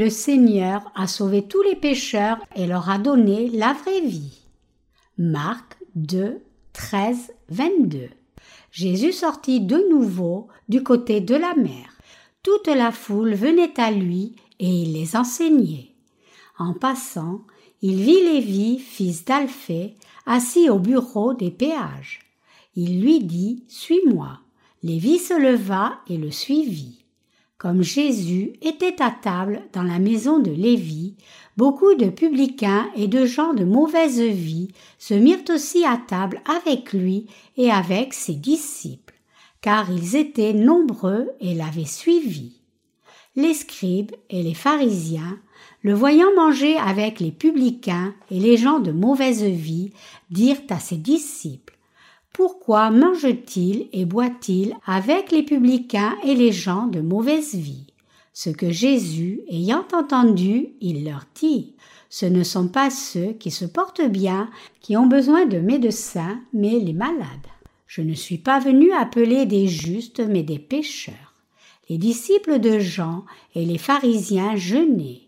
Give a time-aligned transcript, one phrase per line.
[0.00, 4.40] le Seigneur a sauvé tous les pécheurs et leur a donné la vraie vie.
[5.18, 6.40] Marc 2,
[6.72, 8.08] 13, 22.
[8.72, 11.98] Jésus sortit de nouveau du côté de la mer.
[12.42, 15.90] Toute la foule venait à lui et il les enseignait.
[16.58, 17.42] En passant,
[17.82, 22.20] il vit Lévi, fils d'Alphée, assis au bureau des péages.
[22.74, 24.38] Il lui dit Suis-moi.
[24.82, 26.99] Lévi se leva et le suivit.
[27.60, 31.14] Comme Jésus était à table dans la maison de Lévi,
[31.58, 36.94] beaucoup de publicains et de gens de mauvaise vie se mirent aussi à table avec
[36.94, 37.26] lui
[37.58, 39.12] et avec ses disciples,
[39.60, 42.62] car ils étaient nombreux et l'avaient suivi.
[43.36, 45.38] Les scribes et les pharisiens,
[45.82, 49.92] le voyant manger avec les publicains et les gens de mauvaise vie,
[50.30, 51.76] dirent à ses disciples
[52.32, 57.86] pourquoi mange-t-il et boit-il avec les publicains et les gens de mauvaise vie?
[58.32, 61.74] Ce que Jésus, ayant entendu, il leur dit
[62.08, 64.48] Ce ne sont pas ceux qui se portent bien
[64.80, 67.26] qui ont besoin de médecins, mais les malades.
[67.88, 71.34] Je ne suis pas venu appeler des justes, mais des pécheurs.
[71.88, 73.24] Les disciples de Jean
[73.56, 75.22] et les pharisiens jeûnaient.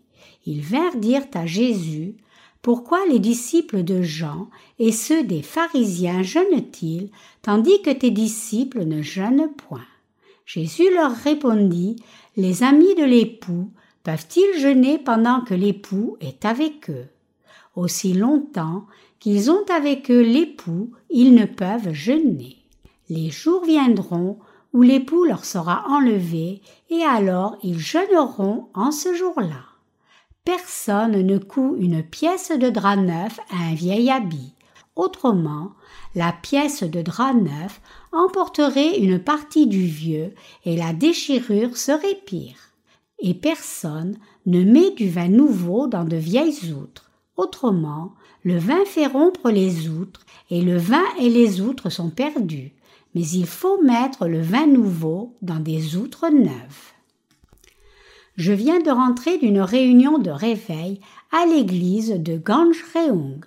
[0.47, 2.15] Ils vinrent dire à Jésus
[2.63, 7.11] pourquoi les disciples de Jean et ceux des pharisiens jeûnent-ils,
[7.43, 9.85] tandis que tes disciples ne jeûnent point?
[10.47, 11.97] Jésus leur répondit,
[12.37, 13.69] Les amis de l'époux
[14.05, 17.07] peuvent-ils jeûner pendant que l'époux est avec eux?
[17.75, 18.87] Aussi longtemps
[19.19, 22.59] qu'ils ont avec eux l'époux, ils ne peuvent jeûner.
[23.09, 24.39] Les jours viendront
[24.73, 29.72] où l'époux leur sera enlevé, et alors ils jeûneront en ce jour-là.
[30.45, 34.55] Personne ne coud une pièce de drap neuf à un vieil habit.
[34.97, 35.71] Autrement,
[36.17, 40.35] la pièce de drap neuf emporterait une partie du vieux
[40.65, 42.57] et la déchirure serait pire.
[43.21, 47.13] Et personne ne met du vin nouveau dans de vieilles outres.
[47.37, 48.13] Autrement,
[48.43, 52.73] le vin fait rompre les outres et le vin et les outres sont perdus.
[53.15, 56.93] Mais il faut mettre le vin nouveau dans des outres neuves.
[58.37, 61.01] Je viens de rentrer d'une réunion de réveil
[61.33, 63.45] à l'église de Ganjreung,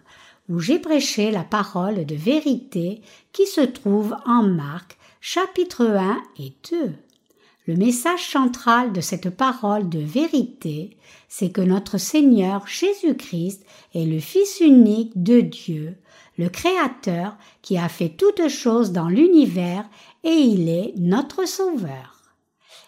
[0.48, 3.02] où j'ai prêché la parole de vérité
[3.32, 6.94] qui se trouve en Marc, chapitre 1 et 2.
[7.66, 10.96] Le message central de cette parole de vérité,
[11.30, 15.98] c'est que notre Seigneur Jésus-Christ est le Fils unique de Dieu,
[16.38, 19.90] le Créateur qui a fait toutes choses dans l'univers
[20.24, 22.15] et il est notre Sauveur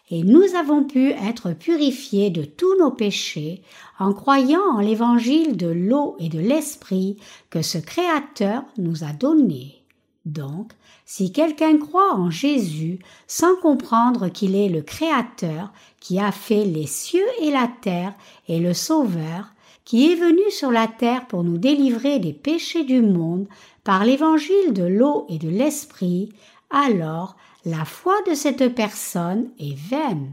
[0.10, 3.62] et nous avons pu être purifiés de tous nos péchés
[4.00, 7.18] en croyant en l'évangile de l'eau et de l'esprit
[7.50, 9.84] que ce Créateur nous a donné.
[10.26, 10.72] Donc,
[11.06, 16.88] si quelqu'un croit en Jésus sans comprendre qu'il est le Créateur qui a fait les
[16.88, 18.14] cieux et la terre
[18.48, 19.54] et le Sauveur,
[19.86, 23.48] qui est venu sur la terre pour nous délivrer des péchés du monde
[23.86, 26.30] par l'évangile de l'eau et de l'esprit,
[26.70, 27.38] alors
[27.68, 30.32] la foi de cette personne est vaine.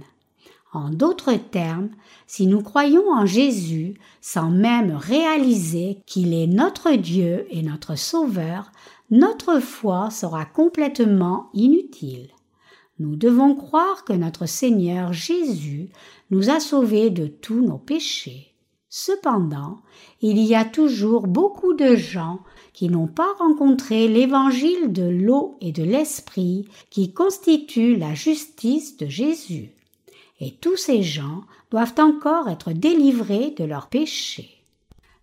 [0.73, 1.91] En d'autres termes,
[2.29, 8.71] si nous croyons en Jésus sans même réaliser qu'il est notre Dieu et notre Sauveur,
[9.11, 12.29] notre foi sera complètement inutile.
[13.01, 15.89] Nous devons croire que notre Seigneur Jésus
[16.31, 18.55] nous a sauvés de tous nos péchés.
[18.89, 19.81] Cependant,
[20.21, 22.39] il y a toujours beaucoup de gens
[22.75, 29.07] qui n'ont pas rencontré l'évangile de l'eau et de l'esprit qui constitue la justice de
[29.07, 29.71] Jésus.
[30.41, 34.51] Et tous ces gens doivent encore être délivrés de leurs péchés.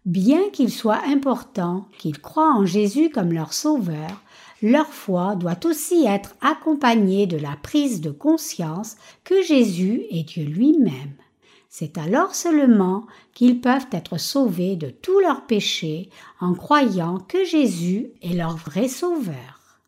[0.06, 4.24] Bien qu'il soit important qu'ils croient en Jésus comme leur sauveur,
[4.64, 10.46] leur foi doit aussi être accompagnée de la prise de conscience que Jésus est Dieu
[10.46, 11.14] lui-même.
[11.74, 16.10] C'est alors seulement qu'ils peuvent être sauvés de tous leurs péchés
[16.42, 19.80] en croyant que Jésus est leur vrai sauveur.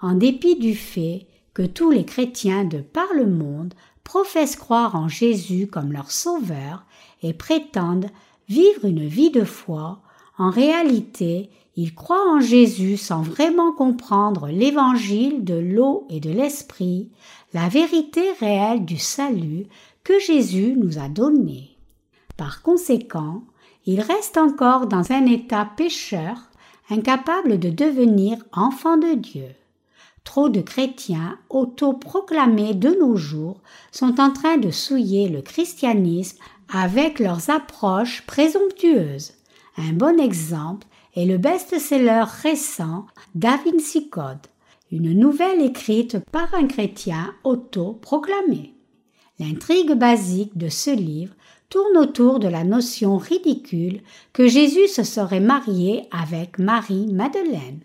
[0.00, 5.06] En dépit du fait que tous les chrétiens de par le monde professent croire en
[5.06, 6.84] Jésus comme leur sauveur
[7.22, 8.10] et prétendent
[8.48, 10.02] vivre une vie de foi,
[10.38, 17.10] en réalité, ils croient en Jésus sans vraiment comprendre l'évangile de l'eau et de l'esprit,
[17.54, 19.66] la vérité réelle du salut
[20.04, 21.76] que Jésus nous a donné.
[22.36, 23.42] Par conséquent,
[23.86, 26.50] il reste encore dans un état pécheur,
[26.90, 29.48] incapable de devenir enfant de Dieu.
[30.24, 33.60] Trop de chrétiens autoproclamés de nos jours
[33.90, 36.38] sont en train de souiller le christianisme
[36.72, 39.32] avec leurs approches présomptueuses.
[39.76, 44.46] Un bon exemple est le best-seller récent Da Vinci Code,
[44.90, 48.71] une nouvelle écrite par un chrétien autoproclamé.
[49.42, 51.34] L'intrigue basique de ce livre
[51.68, 54.00] tourne autour de la notion ridicule
[54.32, 57.80] que Jésus se serait marié avec Marie-Madeleine.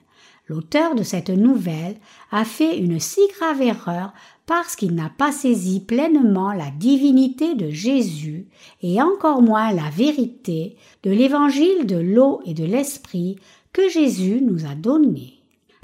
[0.47, 1.95] L'auteur de cette nouvelle
[2.31, 4.13] a fait une si grave erreur
[4.45, 8.45] parce qu'il n'a pas saisi pleinement la divinité de Jésus
[8.83, 13.37] et encore moins la vérité de l'évangile de l'eau et de l'esprit
[13.73, 15.37] que Jésus nous a donné.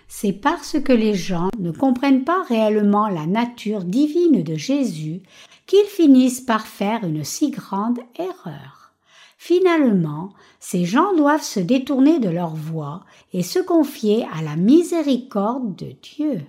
[0.07, 5.23] C'est parce que les gens ne comprennent pas réellement la nature divine de Jésus
[5.65, 8.93] qu'ils finissent par faire une si grande erreur.
[9.37, 10.29] Finalement,
[10.59, 15.93] ces gens doivent se détourner de leur voie et se confier à la miséricorde de
[16.01, 16.41] Dieu.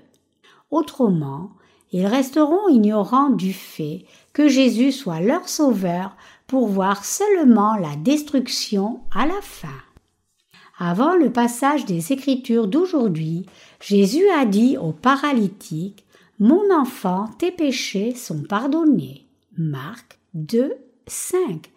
[0.71, 1.51] Autrement,
[1.93, 6.17] ils resteront ignorants du fait que Jésus soit leur sauveur
[6.47, 9.69] pour voir seulement la destruction à la fin.
[10.79, 13.47] Avant le passage des Écritures d'aujourd'hui,
[13.81, 16.04] Jésus a dit au paralytique
[16.41, 19.25] Mon enfant, tes péchés sont pardonnés.
[19.57, 20.75] Marc 2,
[21.07, 21.71] 5.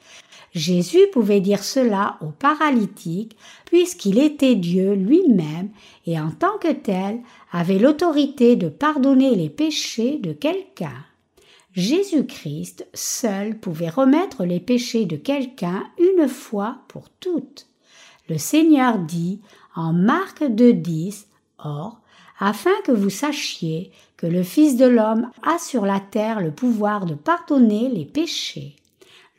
[0.53, 5.69] Jésus pouvait dire cela au paralytique puisqu'il était Dieu lui-même
[6.07, 7.19] et en tant que tel
[7.51, 11.05] avait l'autorité de pardonner les péchés de quelqu'un.
[11.73, 17.67] Jésus-Christ seul pouvait remettre les péchés de quelqu'un une fois pour toutes.
[18.29, 19.39] Le Seigneur dit
[19.75, 21.25] en Marc 2.10
[21.59, 21.99] Or,
[22.39, 27.05] afin que vous sachiez que le Fils de l'homme a sur la terre le pouvoir
[27.05, 28.75] de pardonner les péchés.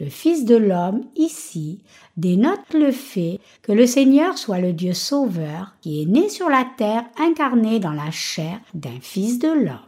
[0.00, 1.80] Le Fils de l'homme, ici,
[2.16, 6.64] dénote le fait que le Seigneur soit le Dieu sauveur qui est né sur la
[6.76, 9.78] terre incarné dans la chair d'un Fils de l'homme.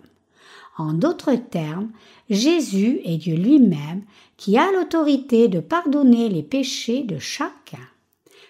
[0.76, 1.90] En d'autres termes,
[2.28, 4.02] Jésus est Dieu lui-même
[4.36, 7.78] qui a l'autorité de pardonner les péchés de chacun.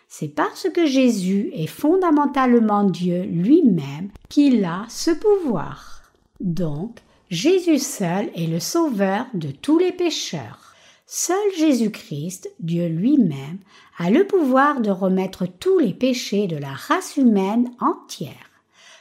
[0.08, 5.99] C'est parce que Jésus est fondamentalement Dieu lui-même qu'il a ce pouvoir.
[6.40, 10.74] Donc, Jésus seul est le sauveur de tous les pécheurs.
[11.06, 13.58] Seul Jésus-Christ, Dieu lui-même,
[13.98, 18.50] a le pouvoir de remettre tous les péchés de la race humaine entière.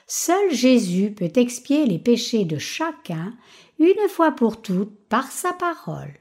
[0.06, 3.33] Seul Jésus peut expier les péchés de chacun
[3.80, 6.13] une fois pour toutes par sa parole.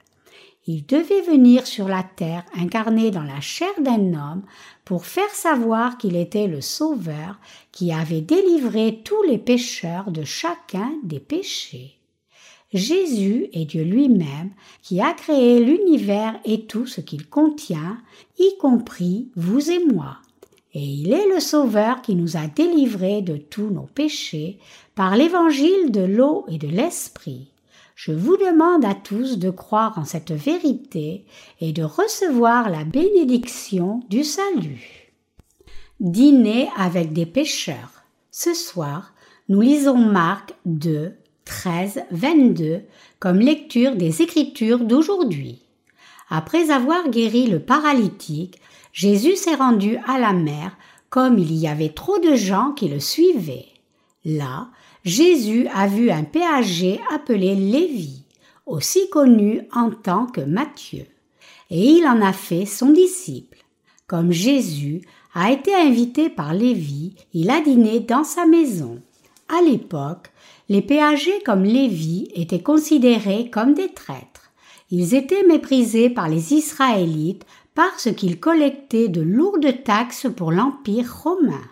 [0.71, 4.43] Il devait venir sur la terre incarné dans la chair d'un homme
[4.85, 7.41] pour faire savoir qu'il était le Sauveur
[7.73, 11.97] qui avait délivré tous les pécheurs de chacun des péchés.
[12.75, 14.51] Jésus est Dieu lui-même
[14.83, 17.97] qui a créé l'univers et tout ce qu'il contient,
[18.39, 20.19] y compris vous et moi.
[20.75, 24.59] Et il est le Sauveur qui nous a délivrés de tous nos péchés
[24.95, 27.49] par l'évangile de l'eau et de l'esprit.
[27.99, 31.27] Je vous demande à tous de croire en cette vérité
[31.61, 35.13] et de recevoir la bénédiction du salut.
[35.99, 38.05] Dîner avec des pécheurs.
[38.31, 39.15] Ce soir,
[39.49, 41.13] nous lisons Marc 2,
[41.45, 42.83] 13, 22
[43.19, 45.61] comme lecture des Écritures d'aujourd'hui.
[46.31, 48.61] Après avoir guéri le paralytique,
[48.93, 50.77] Jésus s'est rendu à la mer
[51.11, 53.67] comme il y avait trop de gens qui le suivaient.
[54.25, 54.69] Là,
[55.05, 58.25] Jésus a vu un péager appelé Lévi,
[58.67, 61.07] aussi connu en tant que Matthieu,
[61.71, 63.59] et il en a fait son disciple.
[64.07, 65.03] Comme Jésus
[65.35, 69.01] a été invité par Lévi, il a dîné dans sa maison.
[69.49, 70.31] À l'époque,
[70.69, 74.51] les péagers comme Lévi étaient considérés comme des traîtres.
[74.91, 81.63] Ils étaient méprisés par les Israélites parce qu'ils collectaient de lourdes taxes pour l'Empire romain.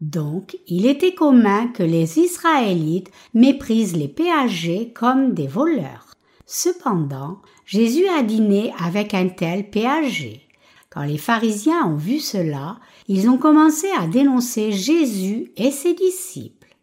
[0.00, 6.14] Donc, il était commun que les Israélites méprisent les péagers comme des voleurs.
[6.46, 10.42] Cependant, Jésus a dîné avec un tel péager.
[10.90, 16.76] Quand les pharisiens ont vu cela, ils ont commencé à dénoncer Jésus et ses disciples.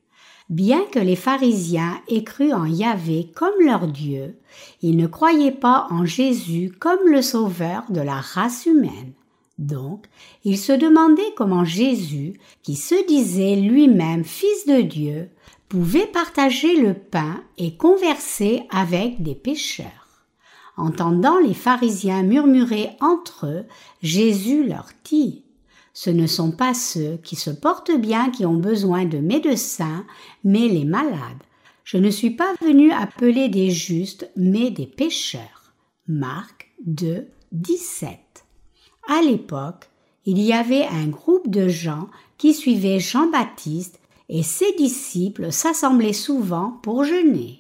[0.50, 4.38] Bien que les pharisiens aient cru en Yahvé comme leur Dieu,
[4.82, 9.13] ils ne croyaient pas en Jésus comme le sauveur de la race humaine.
[9.58, 10.05] Donc,
[10.43, 15.29] ils se demandaient comment Jésus, qui se disait lui-même fils de Dieu,
[15.70, 19.88] pouvait partager le pain et converser avec des pécheurs.
[20.77, 23.65] Entendant les pharisiens murmurer entre eux,
[24.01, 25.43] Jésus leur dit
[25.93, 30.05] ce ne sont pas ceux qui se portent bien qui ont besoin de médecins,
[30.43, 31.43] mais les malades.
[31.84, 35.74] Je ne suis pas venu appeler des justes, mais des pécheurs.
[36.08, 38.30] Marc 2, 17.
[39.13, 39.89] À l'époque,
[40.25, 44.00] il y avait un groupe de gens qui suivaient Jean-Baptiste
[44.30, 47.60] et ses disciples s'assemblaient souvent pour jeûner.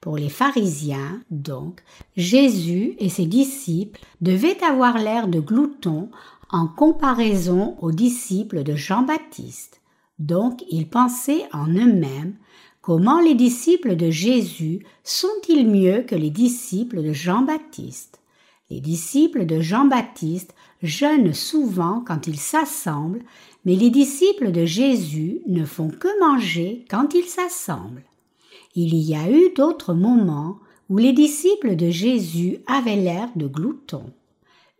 [0.00, 1.82] Pour les pharisiens, donc,
[2.16, 6.08] Jésus et ses disciples devaient avoir l'air de gloutons
[6.50, 9.80] en comparaison aux disciples de Jean-Baptiste.
[10.20, 12.36] Donc ils pensaient en eux-mêmes
[12.80, 18.20] comment les disciples de Jésus sont-ils mieux que les disciples de Jean-Baptiste
[18.68, 23.22] Les disciples de Jean-Baptiste jeûnent souvent quand ils s'assemblent,
[23.64, 28.04] mais les disciples de Jésus ne font que manger quand ils s'assemblent.
[28.74, 30.58] Il y a eu d'autres moments
[30.88, 34.12] où les disciples de Jésus avaient l'air de gloutons.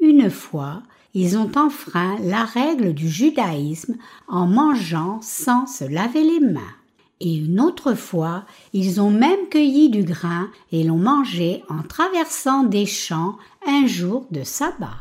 [0.01, 0.83] Une fois,
[1.15, 3.97] ils ont enfreint la règle du judaïsme
[4.29, 6.75] en mangeant sans se laver les mains.
[7.21, 12.65] Et une autre fois, ils ont même cueilli du grain et l'ont mangé en traversant
[12.65, 14.99] des champs un jour de sabbat.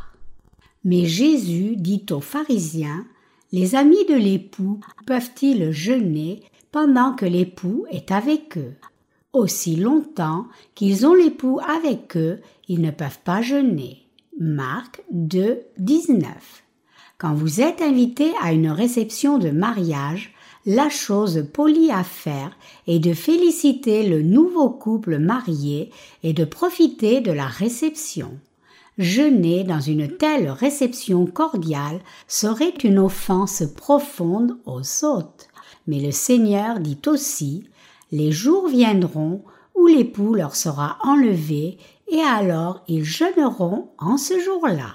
[0.86, 3.06] Mais Jésus dit aux pharisiens,
[3.52, 8.76] Les amis de l'époux peuvent-ils jeûner pendant que l'époux est avec eux?
[9.34, 10.46] Aussi longtemps
[10.76, 14.06] qu'ils ont l'époux avec eux, ils ne peuvent pas jeûner.
[14.40, 16.64] Marc 2, 19.
[17.18, 20.35] Quand vous êtes invité à une réception de mariage,
[20.66, 22.58] la chose polie à faire
[22.88, 25.92] est de féliciter le nouveau couple marié
[26.24, 28.32] et de profiter de la réception.
[28.98, 35.50] Jeûner dans une telle réception cordiale serait une offense profonde aux hôtes.
[35.88, 37.66] Mais le Seigneur dit aussi
[38.12, 39.44] Les jours viendront
[39.76, 44.94] où l'époux leur sera enlevé et alors ils jeûneront en ce jour-là.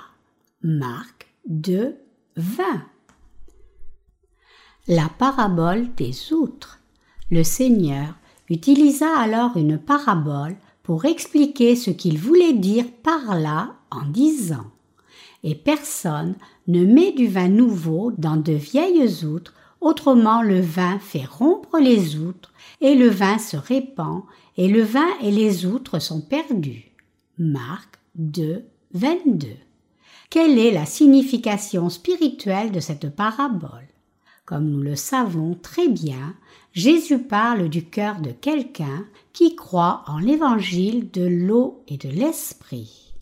[0.62, 1.96] Marc 2,
[2.36, 2.64] 20.
[4.92, 6.80] La parabole des outres.
[7.30, 8.16] Le Seigneur
[8.48, 14.66] utilisa alors une parabole pour expliquer ce qu'il voulait dire par là en disant
[15.44, 16.34] Et personne
[16.66, 22.16] ne met du vin nouveau dans de vieilles outres, autrement le vin fait rompre les
[22.16, 24.24] outres, et le vin se répand,
[24.56, 26.90] et le vin et les outres sont perdus.
[27.38, 29.50] Marc 2, 22.
[30.30, 33.89] Quelle est la signification spirituelle de cette parabole?
[34.50, 36.34] Comme nous le savons très bien,
[36.72, 43.14] Jésus parle du cœur de quelqu'un qui croit en l'évangile de l'eau et de l'esprit.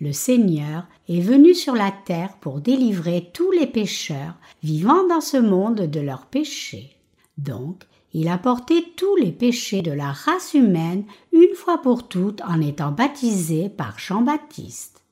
[0.00, 5.36] Le Seigneur est venu sur la terre pour délivrer tous les pécheurs vivant dans ce
[5.36, 6.96] monde de leurs péchés.
[7.38, 7.82] Donc,
[8.12, 12.60] il a porté tous les péchés de la race humaine une fois pour toutes en
[12.60, 15.02] étant baptisé par Jean-Baptiste.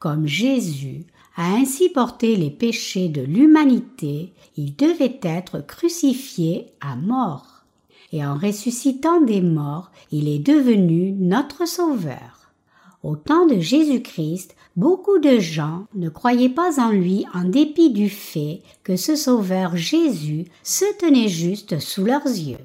[0.00, 7.64] Comme Jésus a ainsi porté les péchés de l'humanité, il devait être crucifié à mort.
[8.12, 12.50] Et en ressuscitant des morts, il est devenu notre Sauveur.
[13.02, 18.08] Au temps de Jésus-Christ, beaucoup de gens ne croyaient pas en lui en dépit du
[18.08, 22.64] fait que ce Sauveur Jésus se tenait juste sous leurs yeux.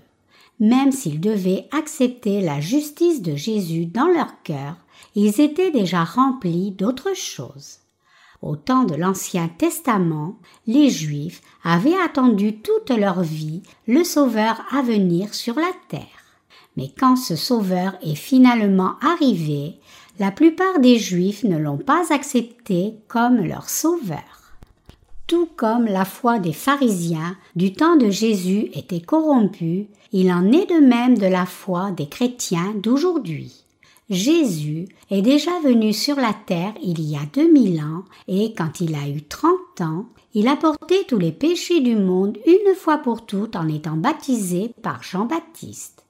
[0.59, 4.75] Même s'ils devaient accepter la justice de Jésus dans leur cœur,
[5.15, 7.79] ils étaient déjà remplis d'autre chose.
[8.41, 14.81] Au temps de l'Ancien Testament, les Juifs avaient attendu toute leur vie le Sauveur à
[14.81, 16.01] venir sur la terre.
[16.75, 19.79] Mais quand ce Sauveur est finalement arrivé,
[20.19, 24.53] la plupart des Juifs ne l'ont pas accepté comme leur sauveur.
[25.25, 30.67] Tout comme la foi des pharisiens du temps de Jésus était corrompue, il en est
[30.67, 33.65] de même de la foi des chrétiens d'aujourd'hui.
[34.09, 38.79] Jésus est déjà venu sur la terre il y a deux mille ans et quand
[38.79, 42.99] il a eu trente ans, il a porté tous les péchés du monde une fois
[42.99, 46.05] pour toutes en étant baptisé par Jean-Baptiste.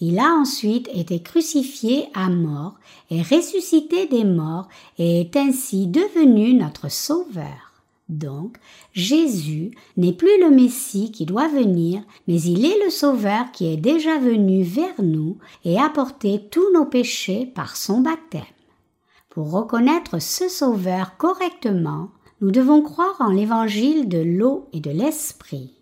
[0.00, 2.74] Il a ensuite été crucifié à mort
[3.10, 4.68] et ressuscité des morts
[4.98, 7.71] et est ainsi devenu notre Sauveur.
[8.12, 8.58] Donc,
[8.92, 13.78] Jésus n'est plus le Messie qui doit venir, mais il est le Sauveur qui est
[13.78, 15.90] déjà venu vers nous et a
[16.50, 18.42] tous nos péchés par son baptême.
[19.30, 22.10] Pour reconnaître ce Sauveur correctement,
[22.42, 25.72] nous devons croire en l'évangile de l'eau et de l'esprit.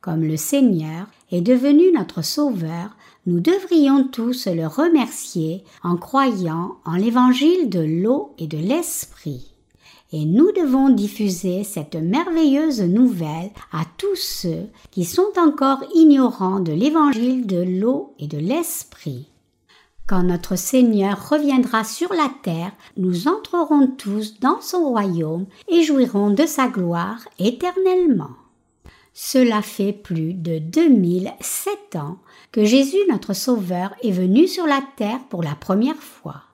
[0.00, 6.96] Comme le Seigneur est devenu notre Sauveur, nous devrions tous le remercier en croyant en
[6.96, 9.53] l'évangile de l'eau et de l'esprit.
[10.16, 16.70] Et nous devons diffuser cette merveilleuse nouvelle à tous ceux qui sont encore ignorants de
[16.70, 19.26] l'évangile de l'eau et de l'esprit.
[20.06, 26.30] Quand notre Seigneur reviendra sur la terre, nous entrerons tous dans son royaume et jouirons
[26.30, 28.36] de sa gloire éternellement.
[29.14, 32.18] Cela fait plus de 2007 ans
[32.52, 36.53] que Jésus notre Sauveur est venu sur la terre pour la première fois.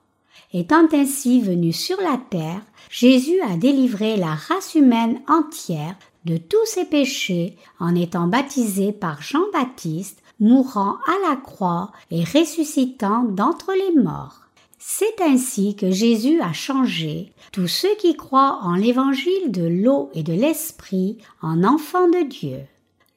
[0.52, 6.66] Étant ainsi venu sur la terre, Jésus a délivré la race humaine entière de tous
[6.66, 14.02] ses péchés en étant baptisé par Jean-Baptiste, mourant à la croix et ressuscitant d'entre les
[14.02, 14.40] morts.
[14.78, 20.22] C'est ainsi que Jésus a changé tous ceux qui croient en l'évangile de l'eau et
[20.22, 22.60] de l'esprit en enfants de Dieu.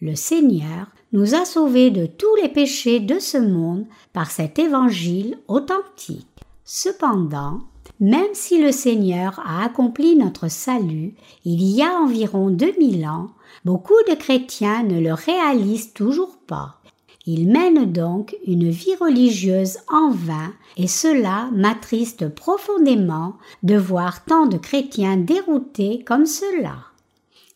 [0.02, 5.38] Le Seigneur nous a sauvés de tous les péchés de ce monde par cet évangile
[5.48, 6.33] authentique.
[6.66, 7.62] Cependant,
[8.00, 11.14] Même si le Seigneur a accompli notre salut
[11.46, 13.30] il y a environ 2000 ans,
[13.66, 16.80] beaucoup de chrétiens ne le réalisent toujours pas.
[17.26, 24.46] Ils mènent donc une vie religieuse en vain et cela m'attriste profondément de voir tant
[24.46, 26.76] de chrétiens déroutés comme cela.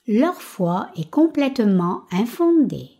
[0.08, 2.97] Leur foi est complètement infondée.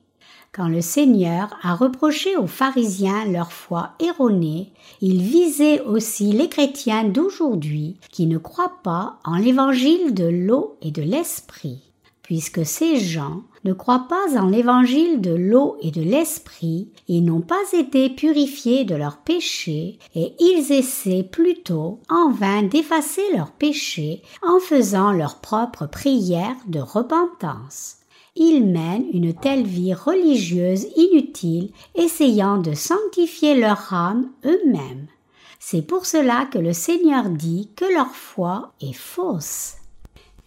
[0.58, 7.04] Quand le Seigneur a reproché aux pharisiens leur foi erronée, il visait aussi les chrétiens
[7.04, 11.84] d'aujourd'hui qui ne croient pas en l'évangile de l'eau et de l'esprit.
[12.24, 17.42] Puisque ces gens ne croient pas en l'évangile de l'eau et de l'esprit, ils n'ont
[17.42, 24.24] pas été purifiés de leurs péchés, et ils essaient plutôt en vain d'effacer leurs péchés
[24.42, 27.97] en faisant leur propre prière de repentance
[28.38, 35.08] ils mènent une telle vie religieuse inutile, essayant de sanctifier leur âme eux-mêmes.
[35.60, 39.74] C'est pour cela que le Seigneur dit que leur foi est fausse.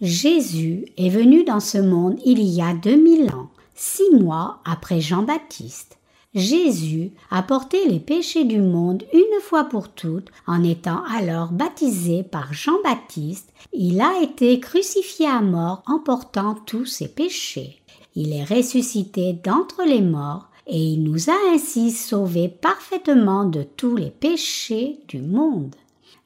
[0.01, 5.01] Jésus est venu dans ce monde il y a deux mille ans, six mois après
[5.01, 5.99] Jean-Baptiste.
[6.35, 12.23] Jésus a porté les péchés du monde une fois pour toutes en étant alors baptisé
[12.23, 13.53] par Jean-Baptiste.
[13.73, 17.80] Il a été crucifié à mort en portant tous ses péchés
[18.15, 23.97] il est ressuscité d'entre les morts et il nous a ainsi sauvés parfaitement de tous
[23.97, 25.75] les péchés du monde.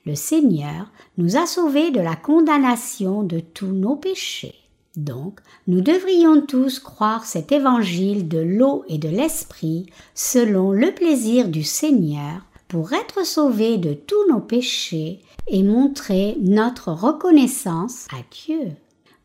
[0.07, 4.55] Le Seigneur nous a sauvés de la condamnation de tous nos péchés.
[4.97, 11.49] Donc, nous devrions tous croire cet évangile de l'eau et de l'esprit selon le plaisir
[11.49, 18.73] du Seigneur pour être sauvés de tous nos péchés et montrer notre reconnaissance à Dieu.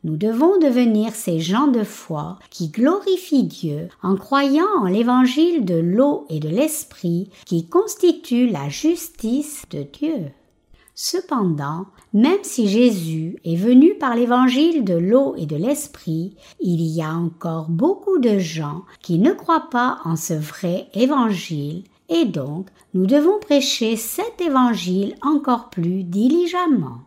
[0.02, 5.74] Nous devons devenir ces gens de foi qui glorifient Dieu en croyant en l'évangile de
[5.74, 10.30] l'eau et de l'esprit qui constitue la justice de Dieu.
[10.94, 17.02] Cependant, même si Jésus est venu par l'évangile de l'eau et de l'esprit, il y
[17.02, 22.68] a encore beaucoup de gens qui ne croient pas en ce vrai évangile et donc
[22.94, 27.00] nous devons prêcher cet évangile encore plus diligemment.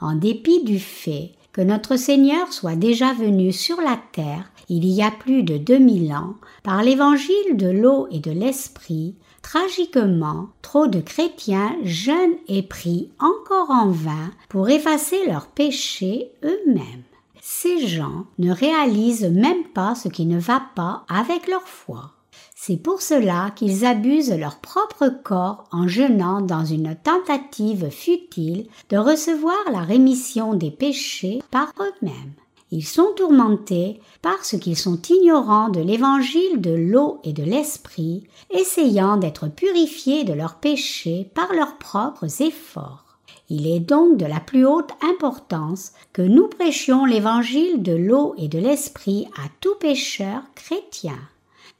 [0.00, 5.02] En dépit du fait que notre Seigneur soit déjà venu sur la terre il y
[5.02, 10.86] a plus de deux mille ans par l'évangile de l'eau et de l'esprit, tragiquement, trop
[10.86, 17.02] de chrétiens jeunes et pris encore en vain pour effacer leurs péchés eux-mêmes.
[17.40, 22.12] Ces gens ne réalisent même pas ce qui ne va pas avec leur foi.
[22.60, 28.96] C'est pour cela qu'ils abusent leur propre corps en jeûnant dans une tentative futile de
[28.96, 32.32] recevoir la rémission des péchés par eux-mêmes.
[32.72, 39.18] Ils sont tourmentés parce qu'ils sont ignorants de l'évangile de l'eau et de l'esprit, essayant
[39.18, 43.04] d'être purifiés de leurs péchés par leurs propres efforts.
[43.48, 48.48] Il est donc de la plus haute importance que nous prêchions l'évangile de l'eau et
[48.48, 51.18] de l'esprit à tout pécheur chrétien.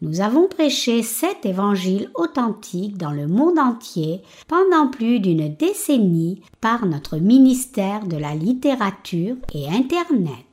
[0.00, 6.86] Nous avons prêché cet évangile authentique dans le monde entier pendant plus d'une décennie par
[6.86, 10.44] notre ministère de la littérature et Internet.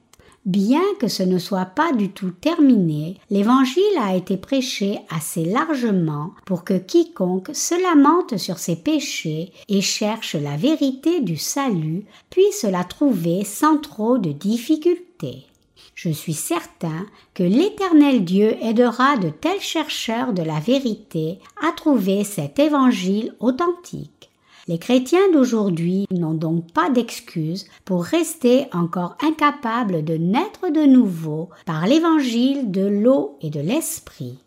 [0.45, 6.31] Bien que ce ne soit pas du tout terminé, l'Évangile a été prêché assez largement
[6.45, 12.63] pour que quiconque se lamente sur ses péchés et cherche la vérité du salut puisse
[12.63, 15.47] la trouver sans trop de difficultés.
[16.05, 22.23] Je suis certain que l'Éternel Dieu aidera de tels chercheurs de la vérité à trouver
[22.23, 24.29] cet évangile authentique.
[24.67, 31.49] Les chrétiens d'aujourd'hui n'ont donc pas d'excuse pour rester encore incapables de naître de nouveau
[31.65, 34.37] par l'évangile de l'eau et de l'esprit.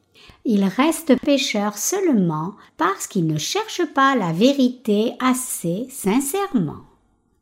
[0.45, 6.88] Ils restent pécheurs seulement parce qu'ils ne cherchent pas la vérité assez sincèrement.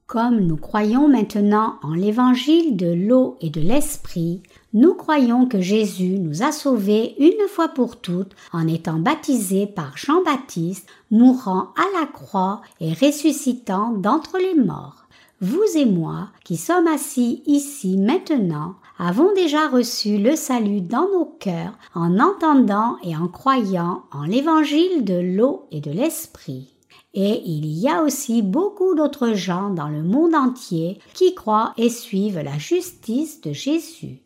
[0.06, 4.40] Comme nous croyons maintenant en l'évangile de l'eau et de l'esprit,
[4.72, 9.96] nous croyons que Jésus nous a sauvés une fois pour toutes en étant baptisé par
[9.96, 15.06] Jean-Baptiste, mourant à la croix et ressuscitant d'entre les morts.
[15.40, 21.36] Vous et moi, qui sommes assis ici maintenant, avons déjà reçu le salut dans nos
[21.40, 26.75] cœurs en entendant et en croyant en l'évangile de l'eau et de l'esprit.
[27.18, 31.88] Et il y a aussi beaucoup d'autres gens dans le monde entier qui croient et
[31.88, 34.18] suivent la justice de Jésus.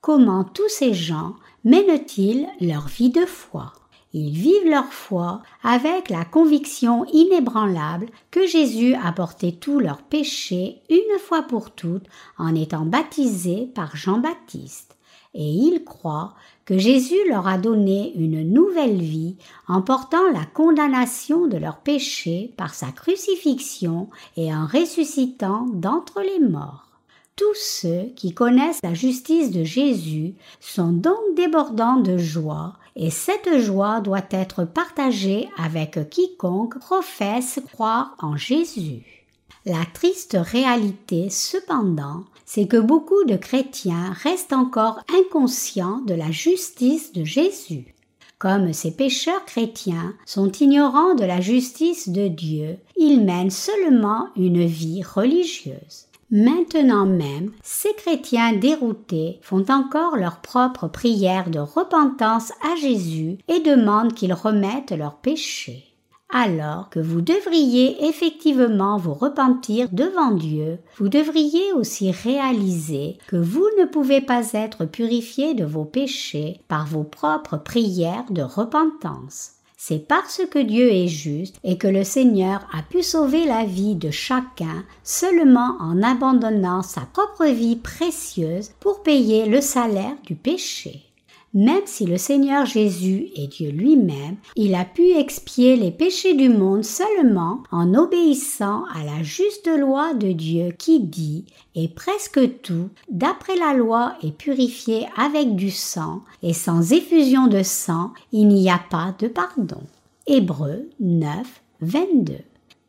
[0.00, 3.74] Comment tous ces gens mènent-ils leur vie de foi?
[4.14, 10.80] Ils vivent leur foi avec la conviction inébranlable que Jésus a porté tous leurs péchés
[10.88, 12.06] une fois pour toutes
[12.38, 14.96] en étant baptisé par Jean-Baptiste.
[15.34, 16.34] et ils croient
[16.70, 19.34] que Jésus leur a donné une nouvelle vie
[19.66, 26.38] en portant la condamnation de leurs péchés par sa crucifixion et en ressuscitant d'entre les
[26.38, 26.86] morts.
[27.34, 33.58] Tous ceux qui connaissent la justice de Jésus sont donc débordants de joie, et cette
[33.58, 39.19] joie doit être partagée avec quiconque professe croire en Jésus.
[39.66, 47.12] La triste réalité, cependant, c'est que beaucoup de chrétiens restent encore inconscients de la justice
[47.12, 47.94] de Jésus.
[48.38, 54.64] Comme ces pécheurs chrétiens sont ignorants de la justice de Dieu, ils mènent seulement une
[54.64, 56.06] vie religieuse.
[56.30, 63.60] Maintenant même, ces chrétiens déroutés font encore leur propre prière de repentance à Jésus et
[63.60, 65.89] demandent qu'il remette leurs péchés.
[66.32, 73.66] Alors que vous devriez effectivement vous repentir devant Dieu, vous devriez aussi réaliser que vous
[73.80, 79.52] ne pouvez pas être purifiés de vos péchés par vos propres prières de repentance.
[79.76, 83.96] C'est parce que Dieu est juste et que le Seigneur a pu sauver la vie
[83.96, 91.09] de chacun seulement en abandonnant sa propre vie précieuse pour payer le salaire du péché.
[91.52, 96.48] Même si le Seigneur Jésus est Dieu lui-même, il a pu expier les péchés du
[96.48, 102.90] monde seulement en obéissant à la juste loi de Dieu qui dit Et presque tout,
[103.10, 108.70] d'après la loi, est purifié avec du sang, et sans effusion de sang, il n'y
[108.70, 109.82] a pas de pardon.
[110.28, 112.34] Hébreux 9, 22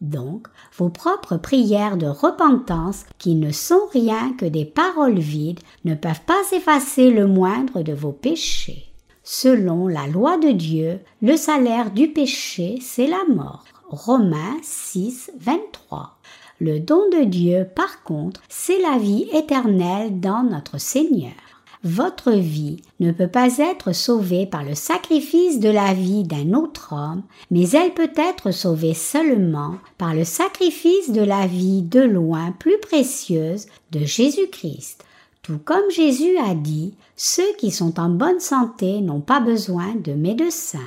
[0.01, 5.95] donc vos propres prières de repentance, qui ne sont rien que des paroles vides, ne
[5.95, 8.91] peuvent pas effacer le moindre de vos péchés.
[9.23, 13.65] Selon la loi de Dieu, le salaire du péché, c'est la mort.
[13.89, 16.17] Romains 6, 23.
[16.59, 21.50] Le don de Dieu, par contre, c'est la vie éternelle dans notre Seigneur
[21.83, 26.93] votre vie ne peut pas être sauvée par le sacrifice de la vie d'un autre
[26.93, 32.51] homme, mais elle peut être sauvée seulement par le sacrifice de la vie de loin
[32.59, 35.03] plus précieuse de Jésus-Christ.
[35.41, 40.13] Tout comme Jésus a dit, ceux qui sont en bonne santé n'ont pas besoin de
[40.13, 40.79] médecins.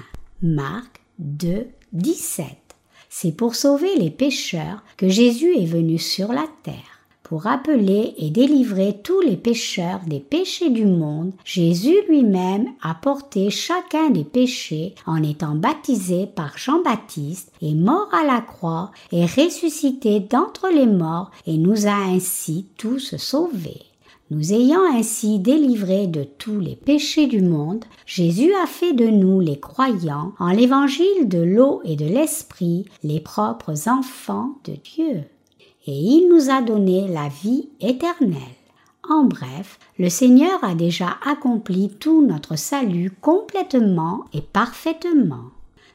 [0.42, 2.46] Marc 2, 17.
[3.10, 6.93] C'est pour sauver les pécheurs que Jésus est venu sur la terre.
[7.34, 13.50] Pour appeler et délivrer tous les pécheurs des péchés du monde, Jésus lui-même a porté
[13.50, 20.20] chacun des péchés en étant baptisé par Jean-Baptiste, est mort à la croix, et ressuscité
[20.20, 23.82] d'entre les morts et nous a ainsi tous sauvés.
[24.30, 29.40] Nous ayant ainsi délivrés de tous les péchés du monde, Jésus a fait de nous
[29.40, 35.24] les croyants en l'évangile de l'eau et de l'esprit les propres enfants de Dieu
[35.86, 38.40] et il nous a donné la vie éternelle.
[39.08, 45.50] En bref, le Seigneur a déjà accompli tout notre salut complètement et parfaitement.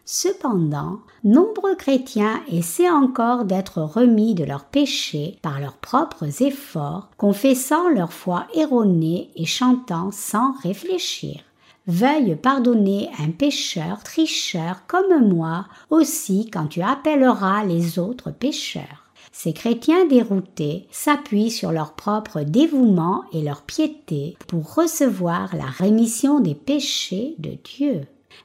[0.05, 7.89] Cependant, nombreux chrétiens essaient encore d'être remis de leurs péchés par leurs propres efforts, confessant
[7.89, 11.41] leur foi erronée et chantant sans réfléchir.
[11.85, 19.08] Veuille pardonner un pécheur tricheur comme moi aussi quand tu appelleras les autres pécheurs.
[19.41, 26.41] Ces chrétiens déroutés s'appuient sur leur propre dévouement et leur piété pour recevoir la rémission
[26.41, 28.01] des péchés de Dieu.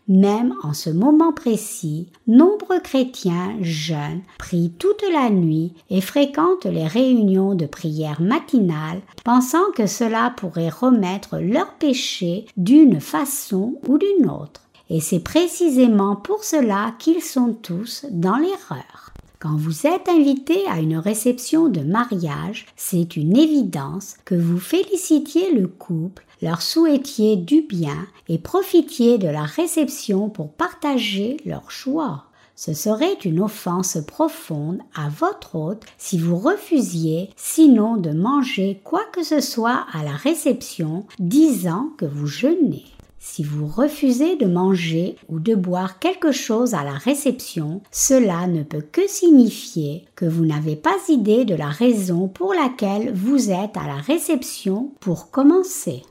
[0.07, 6.87] Même en ce moment précis, nombreux chrétiens jeunes prient toute la nuit et fréquentent les
[6.87, 14.30] réunions de prière matinale, pensant que cela pourrait remettre leurs péchés d'une façon ou d'une
[14.30, 14.61] autre.
[14.90, 19.03] Et c'est précisément pour cela qu'ils sont tous dans l'erreur.
[19.44, 25.52] Quand vous êtes invité à une réception de mariage, c'est une évidence que vous félicitiez
[25.52, 32.24] le couple, leur souhaitiez du bien et profitiez de la réception pour partager leur joie.
[32.57, 39.02] Ce serait une offense profonde à votre hôte si vous refusiez sinon de manger quoi
[39.12, 42.87] que ce soit à la réception, disant que vous jeûnez.
[43.26, 48.62] Si vous refusez de manger ou de boire quelque chose à la réception, cela ne
[48.62, 53.78] peut que signifier que vous n'avez pas idée de la raison pour laquelle vous êtes
[53.78, 56.02] à la réception pour commencer.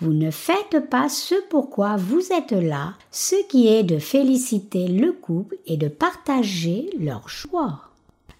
[0.00, 5.12] Vous ne faites pas ce pourquoi vous êtes là, ce qui est de féliciter le
[5.12, 7.80] couple et de partager leur joie.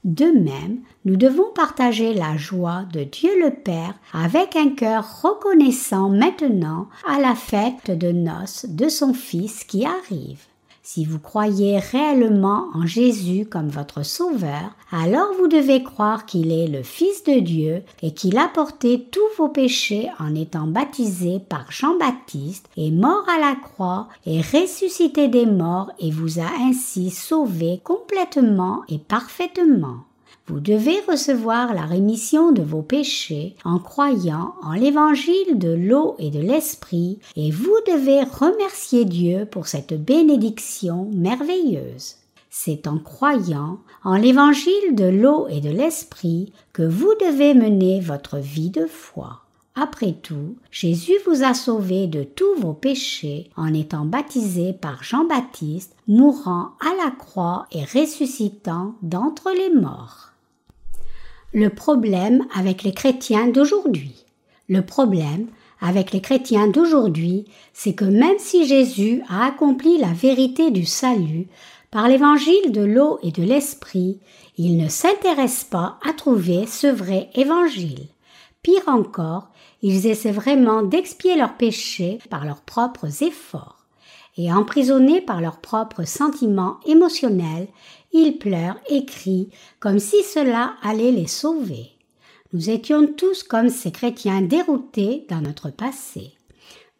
[0.06, 6.08] De même, nous devons partager la joie de Dieu le Père avec un cœur reconnaissant
[6.10, 10.38] maintenant à la fête de noces de son Fils qui arrive.
[10.88, 16.68] Si vous croyez réellement en Jésus comme votre Sauveur, alors vous devez croire qu'il est
[16.68, 21.72] le Fils de Dieu et qu'il a porté tous vos péchés en étant baptisé par
[21.72, 27.80] Jean-Baptiste, est mort à la croix et ressuscité des morts et vous a ainsi sauvé
[27.82, 30.04] complètement et parfaitement.
[30.48, 36.30] Vous devez recevoir la rémission de vos péchés en croyant en l'évangile de l'eau et
[36.30, 42.18] de l'esprit et vous devez remercier Dieu pour cette bénédiction merveilleuse.
[42.48, 48.38] C'est en croyant en l'évangile de l'eau et de l'esprit que vous devez mener votre
[48.38, 49.40] vie de foi.
[49.74, 55.96] Après tout, Jésus vous a sauvé de tous vos péchés en étant baptisé par Jean-Baptiste,
[56.06, 60.30] mourant à la croix et ressuscitant d'entre les morts
[61.52, 64.24] le problème avec les chrétiens d'aujourd'hui.
[64.68, 65.46] Le problème
[65.80, 71.46] avec les chrétiens d'aujourd'hui, c'est que même si Jésus a accompli la vérité du salut
[71.90, 74.18] par l'évangile de l'eau et de l'esprit,
[74.58, 78.08] il ne s'intéresse pas à trouver ce vrai évangile.
[78.62, 79.48] Pire encore,
[79.82, 83.86] ils essaient vraiment d'expier leurs péchés par leurs propres efforts.
[84.38, 87.68] Et emprisonnés par leurs propres sentiments émotionnels,
[88.16, 89.50] ils pleurent et crient
[89.80, 91.90] comme si cela allait les sauver.
[92.52, 96.32] Nous étions tous comme ces chrétiens déroutés dans notre passé.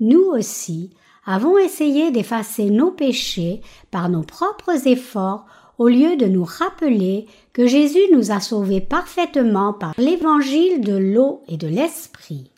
[0.00, 0.90] Nous aussi
[1.24, 5.46] avons essayé d'effacer nos péchés par nos propres efforts
[5.78, 11.42] au lieu de nous rappeler que Jésus nous a sauvés parfaitement par l'évangile de l'eau
[11.48, 12.50] et de l'esprit.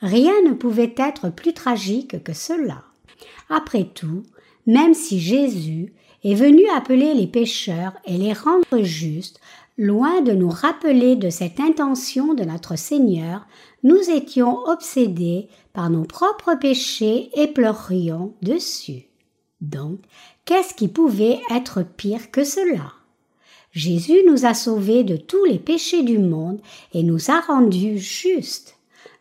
[0.00, 2.82] Rien ne pouvait être plus tragique que cela.
[3.48, 4.22] Après tout,
[4.66, 5.92] même si Jésus
[6.24, 9.40] est venu appeler les pécheurs et les rendre justes,
[9.76, 13.46] loin de nous rappeler de cette intention de notre Seigneur,
[13.82, 19.04] nous étions obsédés par nos propres péchés et pleurions dessus.
[19.60, 19.98] Donc,
[20.44, 22.92] qu'est-ce qui pouvait être pire que cela?
[23.72, 26.60] Jésus nous a sauvés de tous les péchés du monde
[26.92, 28.76] et nous a rendus justes.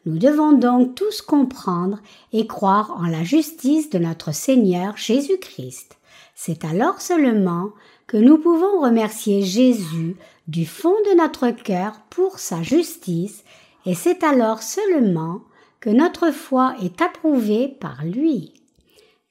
[0.05, 1.99] Nous devons donc tous comprendre
[2.33, 5.97] et croire en la justice de notre Seigneur Jésus-Christ.
[6.35, 7.69] C'est alors seulement
[8.07, 10.15] que nous pouvons remercier Jésus
[10.47, 13.43] du fond de notre cœur pour sa justice,
[13.85, 15.41] et c'est alors seulement
[15.79, 18.53] que notre foi est approuvée par lui.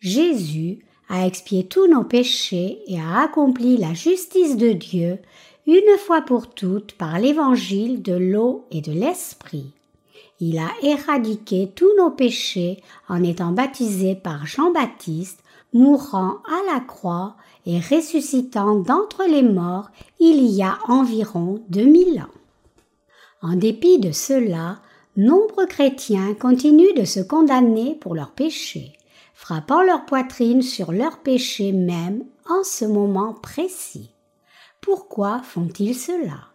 [0.00, 5.18] Jésus a expié tous nos péchés et a accompli la justice de Dieu
[5.66, 9.70] une fois pour toutes par l'évangile de l'eau et de l'esprit.
[10.40, 15.41] Il a éradiqué tous nos péchés en étant baptisé par Jean-Baptiste
[15.72, 22.20] mourant à la croix et ressuscitant d'entre les morts il y a environ deux mille
[22.20, 22.38] ans.
[23.40, 24.78] En dépit de cela,
[25.16, 28.92] nombreux chrétiens continuent de se condamner pour leurs péchés,
[29.34, 34.10] frappant leur poitrine sur leurs péchés même en ce moment précis.
[34.80, 36.48] Pourquoi font-ils cela?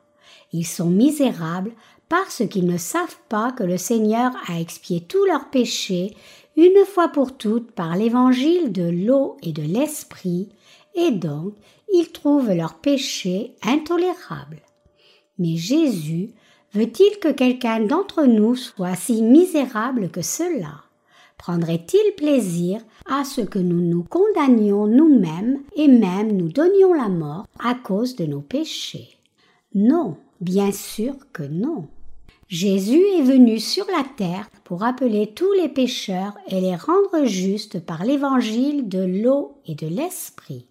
[0.53, 1.73] Ils sont misérables
[2.10, 6.15] parce qu'ils ne savent pas que le Seigneur a expié tous leurs péchés
[6.58, 10.50] une fois pour toutes par l'évangile de l'eau et de l'esprit,
[10.96, 11.54] et donc
[11.93, 14.62] ils trouvent leur péché intolérable.
[15.38, 16.32] Mais Jésus
[16.74, 20.84] veut-il que quelqu'un d'entre nous soit si misérable que cela?
[21.38, 27.46] Prendrait-il plaisir à ce que nous nous condamnions nous-mêmes et même nous donnions la mort
[27.60, 29.20] à cause de nos péchés?
[29.76, 31.88] Non, bien sûr que non.
[32.49, 37.81] Jésus est venu sur la terre pour appeler tous les pécheurs et les rendre justes
[37.86, 40.65] par l'évangile de l'eau et de l'esprit.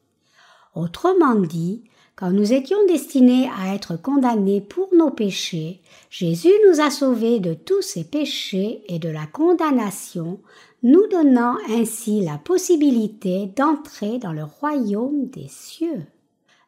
[0.75, 1.85] Autrement dit,
[2.15, 7.53] quand nous étions destinés à être condamnés pour nos péchés, Jésus nous a sauvés de
[7.53, 10.41] tous ces péchés et de la condamnation,
[10.83, 16.07] nous donnant ainsi la possibilité d'entrer dans le royaume des cieux.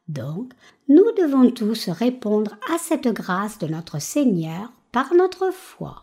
[0.08, 0.52] Donc,
[0.88, 6.03] nous devons tous répondre à cette grâce de notre Seigneur par notre foi.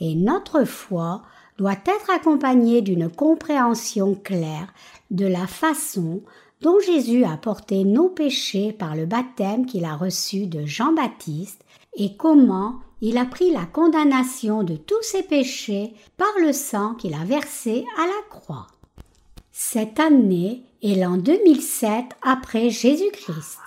[0.00, 1.22] Et notre foi
[1.58, 4.72] doit être accompagnée d'une compréhension claire
[5.10, 6.22] de la façon
[6.62, 11.64] dont Jésus a porté nos péchés par le baptême qu'il a reçu de Jean-Baptiste
[11.96, 17.14] et comment il a pris la condamnation de tous ses péchés par le sang qu'il
[17.14, 18.66] a versé à la croix.
[19.52, 23.58] Cette année est l'an 2007 après Jésus-Christ,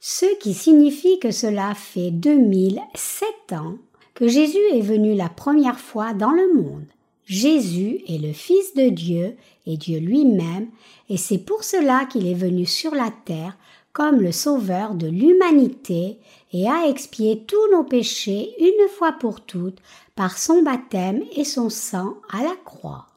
[0.00, 3.76] ce qui signifie que cela fait 2007 ans
[4.16, 6.86] que Jésus est venu la première fois dans le monde.
[7.26, 10.68] Jésus est le Fils de Dieu et Dieu lui-même,
[11.10, 13.58] et c'est pour cela qu'il est venu sur la terre
[13.92, 16.18] comme le Sauveur de l'humanité
[16.52, 19.78] et a expié tous nos péchés une fois pour toutes
[20.14, 23.08] par son baptême et son sang à la croix.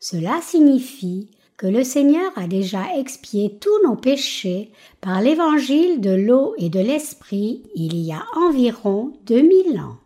[0.00, 6.54] Cela signifie que le Seigneur a déjà expié tous nos péchés par l'évangile de l'eau
[6.58, 9.99] et de l'esprit il y a environ 2000 ans.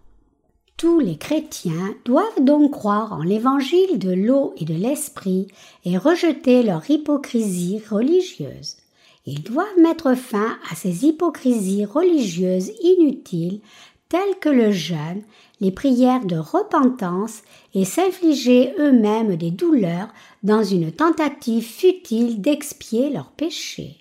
[0.77, 5.47] Tous les chrétiens doivent donc croire en l'évangile de l'eau et de l'esprit
[5.85, 8.77] et rejeter leur hypocrisie religieuse.
[9.25, 13.61] Ils doivent mettre fin à ces hypocrisies religieuses inutiles
[14.09, 15.23] telles que le jeûne,
[15.61, 20.09] les prières de repentance et s'infliger eux-mêmes des douleurs
[20.43, 23.99] dans une tentative futile d'expier leurs péchés.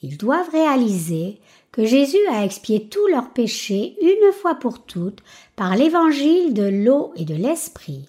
[0.00, 1.40] Ils doivent réaliser
[1.74, 5.18] que Jésus a expié tous leurs péchés une fois pour toutes
[5.56, 8.04] par l'évangile de l'eau et de l'esprit,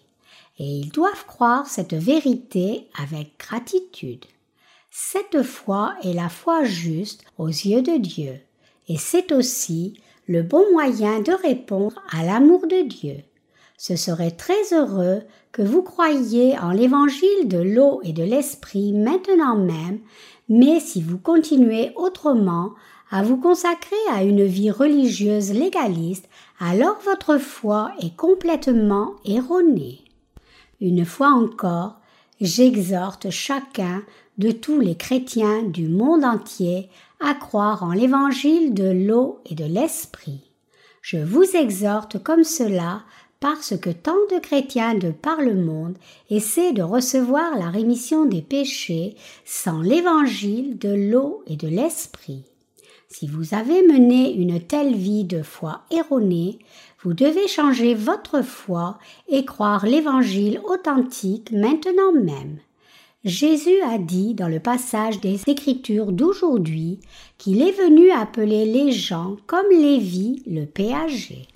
[0.59, 4.23] et ils doivent croire cette vérité avec gratitude.
[4.91, 8.39] Cette foi est la foi juste aux yeux de Dieu,
[8.87, 9.95] et c'est aussi
[10.27, 13.15] le bon moyen de répondre à l'amour de Dieu.
[13.77, 19.55] Ce serait très heureux que vous croyiez en l'évangile de l'eau et de l'esprit maintenant
[19.55, 20.01] même,
[20.49, 22.73] mais si vous continuez autrement
[23.11, 26.27] à vous consacrer à une vie religieuse légaliste,
[26.59, 30.01] alors votre foi est complètement erronée.
[30.81, 31.99] Une fois encore,
[32.41, 34.03] j'exhorte chacun
[34.37, 36.89] de tous les chrétiens du monde entier
[37.19, 40.41] à croire en l'évangile de l'eau et de l'esprit.
[41.01, 43.03] Je vous exhorte comme cela
[43.39, 45.97] parce que tant de chrétiens de par le monde
[46.29, 49.15] essaient de recevoir la rémission des péchés
[49.45, 52.43] sans l'évangile de l'eau et de l'esprit.
[53.07, 56.59] Si vous avez mené une telle vie de foi erronée,
[57.03, 58.97] vous devez changer votre foi
[59.29, 62.59] et croire l'évangile authentique maintenant même.
[63.23, 66.99] Jésus a dit dans le passage des Écritures d'aujourd'hui
[67.37, 71.47] qu'il est venu appeler les gens comme Lévi le péager.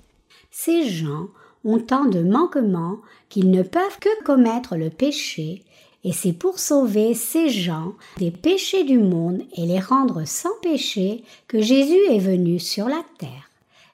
[0.50, 1.28] Ces gens
[1.64, 5.62] ont tant de manquements qu'ils ne peuvent que commettre le péché,
[6.04, 11.24] et c'est pour sauver ces gens des péchés du monde et les rendre sans péché
[11.46, 13.50] que Jésus est venu sur la terre.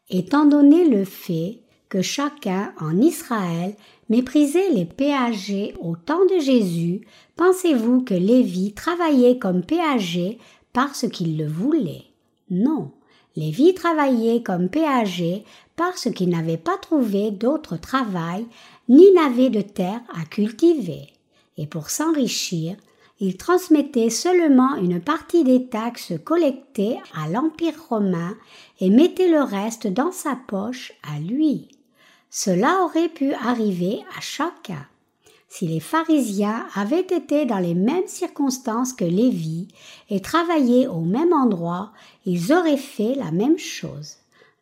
[0.08, 3.74] Étant donné le fait que chacun en Israël
[4.08, 7.00] méprisait les péagers au temps de Jésus,
[7.34, 10.38] pensez-vous que Lévi travaillait comme péager
[10.72, 12.04] parce qu'il le voulait?
[12.50, 12.92] Non,
[13.34, 15.42] Lévi travaillait comme péager
[15.74, 18.46] parce qu'il n'avait pas trouvé d'autre travail
[18.88, 21.08] ni n'avait de terre à cultiver.
[21.56, 22.76] Et pour s'enrichir,
[23.18, 28.36] il transmettait seulement une partie des taxes collectées à l'Empire romain
[28.80, 31.68] et mettait le reste dans sa poche à lui.
[32.30, 34.86] Cela aurait pu arriver à chacun.
[35.48, 39.68] Si les pharisiens avaient été dans les mêmes circonstances que Lévi
[40.10, 41.92] et travaillé au même endroit,
[42.26, 44.16] ils auraient fait la même chose.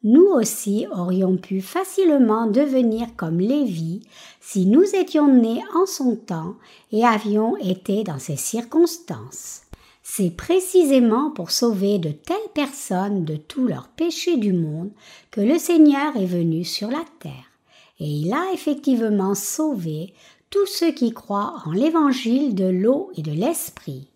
[0.05, 4.03] Nous aussi aurions pu facilement devenir comme Lévi
[4.41, 6.57] si nous étions nés en son temps
[6.93, 9.63] et avions été dans ces circonstances.
[10.03, 14.91] C'est précisément pour sauver de telles personnes de tous leurs péchés du monde
[15.31, 17.51] que le Seigneur est venu sur la terre
[17.99, 20.13] et il a effectivement sauvé
[20.51, 24.09] tous ceux qui croient en l'évangile de l'eau et de l'esprit.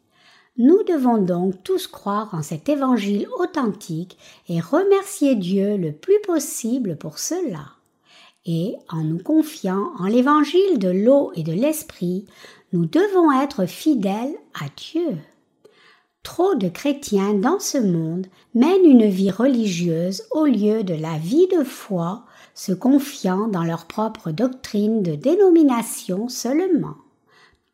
[0.59, 4.19] Nous devons donc tous croire en cet évangile authentique
[4.49, 7.75] et remercier Dieu le plus possible pour cela.
[8.45, 12.27] Et en nous confiant en l'évangile de l'eau et de l'esprit,
[12.73, 15.19] nous devons être fidèles à Dieu.
[16.25, 21.47] Trop de chrétiens dans ce monde mènent une vie religieuse au lieu de la vie
[21.47, 26.97] de foi se confiant dans leur propre doctrine de dénomination seulement.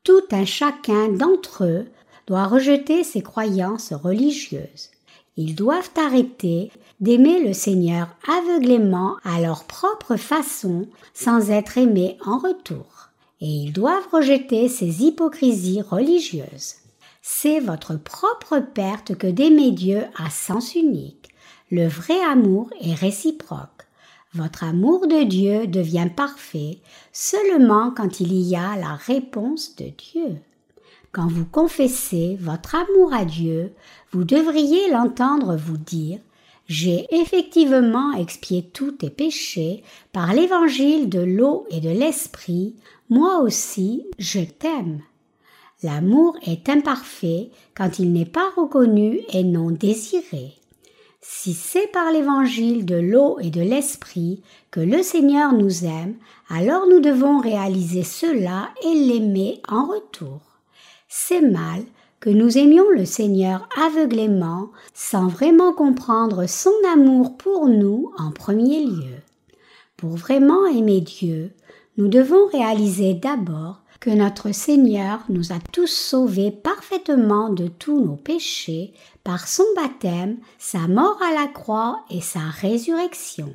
[0.02, 1.86] Tout un chacun d'entre eux
[2.26, 4.90] doit rejeter ses croyances religieuses.
[5.36, 12.38] Ils doivent arrêter d'aimer le Seigneur aveuglément à leur propre façon sans être aimés en
[12.38, 13.08] retour.
[13.40, 16.76] Et ils doivent rejeter ces hypocrisies religieuses.
[17.20, 21.30] C'est votre propre perte que d'aimer Dieu à sens unique.
[21.70, 23.68] Le vrai amour est réciproque.
[24.34, 26.78] Votre amour de Dieu devient parfait
[27.12, 30.36] seulement quand il y a la réponse de Dieu.
[31.14, 33.70] Quand vous confessez votre amour à Dieu,
[34.10, 36.18] vous devriez l'entendre vous dire
[36.66, 42.74] J'ai effectivement expié tous tes péchés par l'évangile de l'eau et de l'esprit,
[43.10, 45.02] moi aussi je t'aime.
[45.84, 50.54] L'amour est imparfait quand il n'est pas reconnu et non désiré.
[51.20, 54.42] Si c'est par l'évangile de l'eau et de l'esprit
[54.72, 56.16] que le Seigneur nous aime,
[56.48, 60.53] alors nous devons réaliser cela et l'aimer en retour.
[61.16, 61.84] C'est mal
[62.18, 68.84] que nous aimions le Seigneur aveuglément sans vraiment comprendre son amour pour nous en premier
[68.84, 69.20] lieu.
[69.96, 71.52] Pour vraiment aimer Dieu,
[71.98, 78.16] nous devons réaliser d'abord que notre Seigneur nous a tous sauvés parfaitement de tous nos
[78.16, 78.92] péchés
[79.22, 83.54] par son baptême, sa mort à la croix et sa résurrection.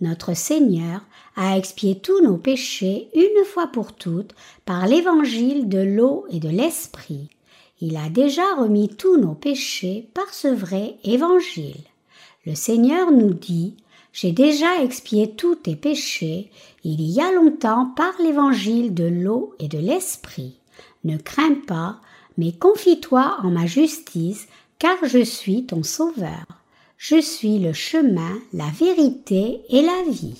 [0.00, 1.02] Notre Seigneur
[1.36, 4.34] a expié tous nos péchés une fois pour toutes
[4.64, 7.28] par l'évangile de l'eau et de l'esprit.
[7.80, 11.84] Il a déjà remis tous nos péchés par ce vrai évangile.
[12.46, 13.74] Le Seigneur nous dit
[14.12, 16.50] j'ai déjà expié tous tes péchés
[16.82, 20.56] il y a longtemps par l'évangile de l'eau et de l'esprit.
[21.04, 22.00] Ne crains pas,
[22.36, 24.48] mais confie-toi en ma justice,
[24.78, 26.59] car je suis ton sauveur.
[27.02, 30.36] Je suis le chemin, la vérité et la vie.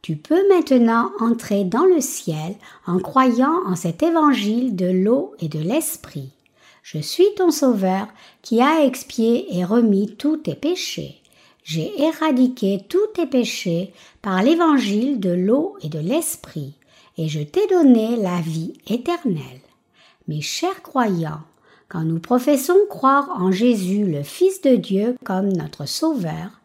[0.00, 2.54] Tu peux maintenant entrer dans le ciel
[2.86, 6.30] en croyant en cet évangile de l'eau et de l'esprit.
[6.82, 8.08] Je suis ton sauveur
[8.40, 11.20] qui a expié et remis tous tes péchés
[11.64, 13.92] j'ai éradiqué tous tes péchés
[14.22, 16.74] par l'évangile de l'eau et de l'esprit,
[17.16, 19.60] et je t'ai donné la vie éternelle.
[20.26, 21.42] Mes chers croyants,
[21.90, 26.60] quand nous professons croire en Jésus le Fils de Dieu comme notre Sauveur,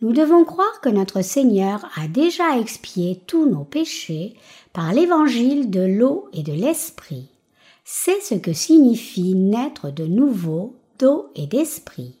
[0.00, 4.36] nous devons croire que notre Seigneur a déjà expié tous nos péchés
[4.72, 7.28] par l'évangile de l'eau et de l'esprit.
[7.84, 12.14] C'est ce que signifie naître de nouveau d'eau et d'esprit.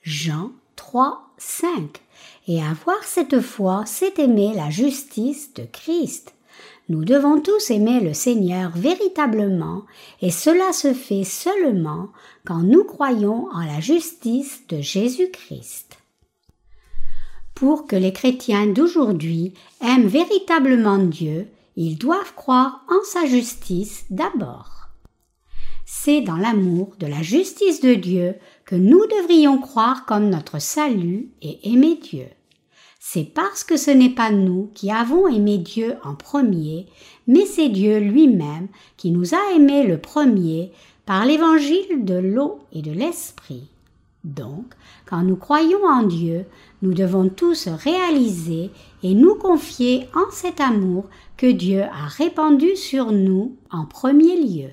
[0.00, 2.00] Jean 3, 5.
[2.46, 6.32] Et avoir cette foi, c'est aimer la justice de Christ.
[6.90, 9.82] Nous devons tous aimer le Seigneur véritablement,
[10.22, 12.08] et cela se fait seulement
[12.46, 15.98] quand nous croyons en la justice de Jésus-Christ.
[17.54, 24.88] Pour que les chrétiens d'aujourd'hui aiment véritablement Dieu, ils doivent croire en sa justice d'abord.
[25.84, 28.34] C'est dans l'amour de la justice de Dieu
[28.64, 32.28] que nous devrions croire comme notre salut et aimer Dieu.
[33.10, 36.84] C'est parce que ce n'est pas nous qui avons aimé Dieu en premier,
[37.26, 40.72] mais c'est Dieu lui-même qui nous a aimés le premier
[41.06, 43.70] par l'évangile de l'eau et de l'esprit.
[44.24, 44.74] Donc,
[45.06, 46.44] quand nous croyons en Dieu,
[46.82, 48.70] nous devons tous réaliser
[49.02, 51.06] et nous confier en cet amour
[51.38, 54.68] que Dieu a répandu sur nous en premier lieu.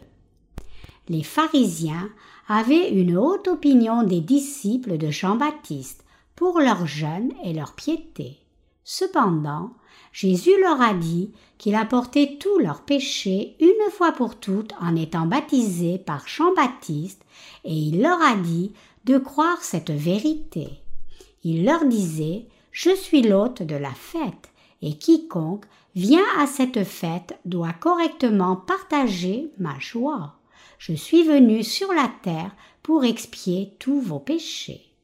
[1.08, 2.10] Les pharisiens
[2.50, 6.05] avaient une haute opinion des disciples de Jean-Baptiste
[6.36, 8.38] pour leur jeûne et leur piété.
[8.84, 9.72] Cependant,
[10.12, 14.96] Jésus leur a dit qu'il a porté tous leurs péchés une fois pour toutes en
[14.96, 17.22] étant baptisé par Jean-Baptiste,
[17.64, 18.74] et il leur a dit
[19.06, 20.68] de croire cette vérité.
[21.44, 25.66] Il leur disait Je suis l'hôte de la fête, et quiconque
[25.96, 30.36] vient à cette fête doit correctement partager ma joie.
[30.78, 32.52] Je suis venu sur la terre
[32.84, 34.95] pour expier tous vos péchés.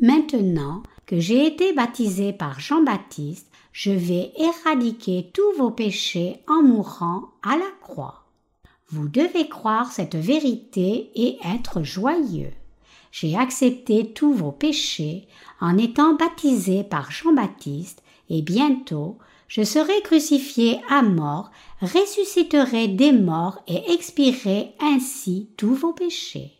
[0.00, 7.24] Maintenant que j'ai été baptisé par Jean-Baptiste, je vais éradiquer tous vos péchés en mourant
[7.42, 8.24] à la croix.
[8.88, 12.52] Vous devez croire cette vérité et être joyeux.
[13.12, 15.28] J'ai accepté tous vos péchés
[15.60, 21.50] en étant baptisé par Jean-Baptiste et bientôt je serai crucifié à mort,
[21.82, 26.52] ressusciterai des morts et expirerai ainsi tous vos péchés.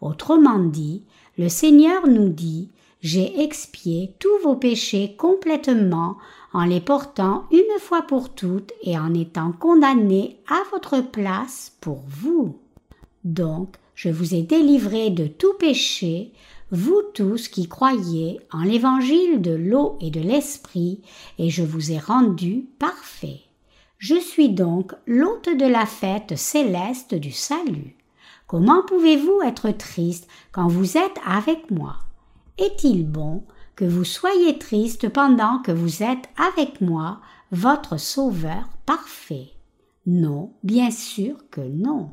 [0.00, 1.02] Autrement dit,
[1.38, 2.70] le Seigneur nous dit
[3.08, 6.16] J'ai expié tous vos péchés complètement
[6.52, 12.02] en les portant une fois pour toutes et en étant condamné à votre place pour
[12.08, 12.58] vous.
[13.22, 16.32] Donc, je vous ai délivré de tout péché,
[16.72, 21.00] vous tous qui croyez en l'évangile de l'eau et de l'esprit,
[21.38, 23.42] et je vous ai rendu parfait.
[23.98, 27.94] Je suis donc l'hôte de la fête céleste du salut.
[28.48, 31.98] Comment pouvez-vous être triste quand vous êtes avec moi?
[32.58, 33.42] Est-il bon
[33.74, 37.20] que vous soyez triste pendant que vous êtes avec moi,
[37.52, 39.50] votre Sauveur parfait?
[40.06, 42.12] Non, bien sûr que non.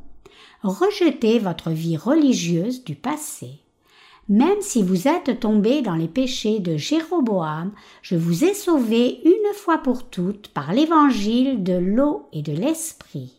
[0.62, 3.62] Rejetez votre vie religieuse du passé.
[4.28, 7.72] Même si vous êtes tombé dans les péchés de Jéroboam,
[8.02, 13.34] je vous ai sauvé une fois pour toutes par l'évangile de l'eau et de l'esprit.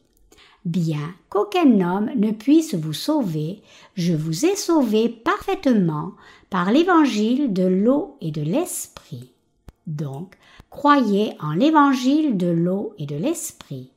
[0.65, 3.61] Bien qu'aucun homme ne puisse vous sauver,
[3.97, 6.13] je vous ai sauvé parfaitement
[6.55, 9.33] par l'évangile de l'eau et de l'esprit.
[9.89, 10.37] Donc,
[10.71, 13.91] croyez en l'évangile de l'eau et de l'esprit.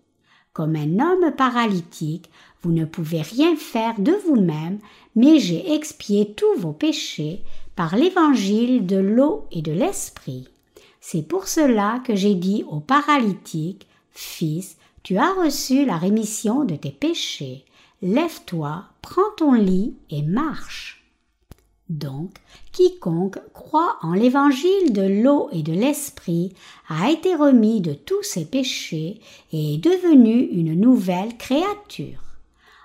[0.54, 2.32] Comme un homme paralytique,
[2.64, 4.80] vous ne pouvez rien faire de vous-même,
[5.16, 7.44] mais j'ai expié tous vos péchés
[7.76, 10.48] par l'évangile de l'eau et de l'esprit.
[11.00, 16.76] C'est pour cela que j'ai dit au paralytique, Fils, tu as reçu la rémission de
[16.76, 17.66] tes péchés.
[18.02, 20.97] Lève-toi, prends ton lit et marche.
[21.90, 22.36] Donc,
[22.74, 26.54] quiconque croit en l'évangile de l'eau et de l'esprit
[26.90, 29.22] a été remis de tous ses péchés
[29.54, 32.22] et est devenu une nouvelle créature.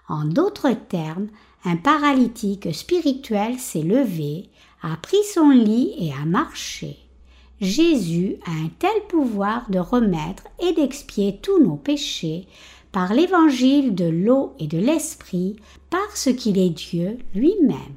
[0.08, 1.28] En d'autres termes,
[1.64, 4.50] un paralytique spirituel s'est levé,
[4.82, 6.98] a pris son lit et a marché.
[7.60, 12.46] Jésus a un tel pouvoir de remettre et d'expier tous nos péchés
[12.92, 15.56] par l'évangile de l'eau et de l'esprit
[15.88, 17.96] parce qu'il est Dieu lui-même.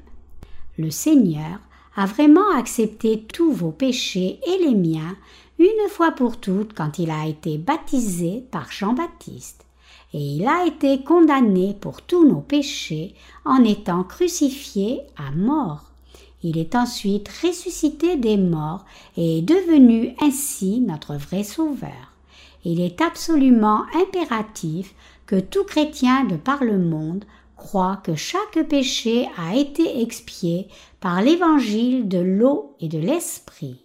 [0.78, 1.59] Le Seigneur
[1.95, 5.15] a vraiment accepté tous vos péchés et les miens
[5.57, 9.65] une fois pour toutes quand il a été baptisé par Jean-Baptiste.
[10.13, 13.15] Et il a été condamné pour tous nos péchés
[13.45, 15.91] en étant crucifié à mort.
[16.43, 18.86] Il est ensuite ressuscité des morts
[19.17, 22.11] et est devenu ainsi notre vrai sauveur.
[22.65, 24.93] Il est absolument impératif
[25.26, 30.67] que tout chrétien de par le monde croit que chaque péché a été expié
[30.99, 33.81] par l'évangile de l'eau et de l'esprit.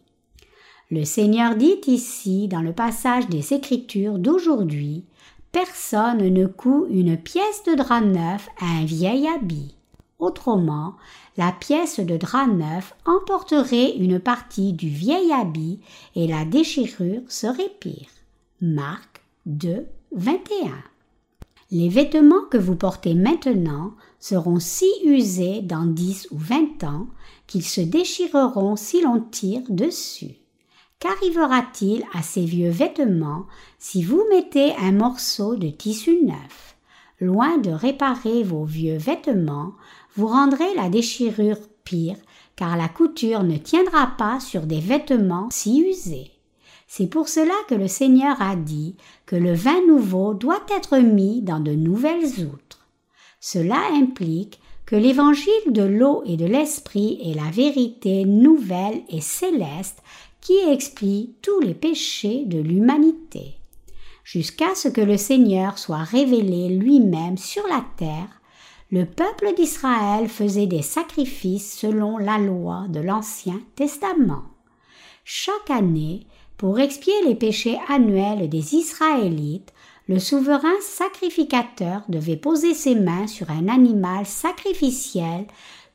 [0.90, 5.04] Le Seigneur dit ici, dans le passage des Écritures d'aujourd'hui,
[5.52, 9.74] Personne ne coud une pièce de drap neuf à un vieil habit.
[10.20, 10.94] Autrement,
[11.36, 15.80] la pièce de drap neuf emporterait une partie du vieil habit
[16.14, 18.10] et la déchirure serait pire.
[18.60, 20.70] Marc 2, 21.
[21.72, 27.06] Les vêtements que vous portez maintenant seront si usés dans dix ou vingt ans
[27.46, 30.34] qu'ils se déchireront si l'on tire dessus.
[30.98, 33.46] Qu'arrivera-t-il à ces vieux vêtements
[33.78, 36.76] si vous mettez un morceau de tissu neuf?
[37.20, 39.72] Loin de réparer vos vieux vêtements,
[40.16, 42.16] vous rendrez la déchirure pire
[42.56, 46.32] car la couture ne tiendra pas sur des vêtements si usés.
[46.92, 51.40] C'est pour cela que le Seigneur a dit que le vin nouveau doit être mis
[51.40, 52.84] dans de nouvelles outres.
[53.38, 60.02] Cela implique que l'évangile de l'eau et de l'esprit est la vérité nouvelle et céleste
[60.40, 63.54] qui explie tous les péchés de l'humanité.
[64.24, 68.40] Jusqu'à ce que le Seigneur soit révélé lui-même sur la terre,
[68.90, 74.42] le peuple d'Israël faisait des sacrifices selon la loi de l'Ancien Testament.
[75.24, 76.26] Chaque année,
[76.60, 79.72] pour expier les péchés annuels des Israélites,
[80.08, 85.46] le souverain sacrificateur devait poser ses mains sur un animal sacrificiel,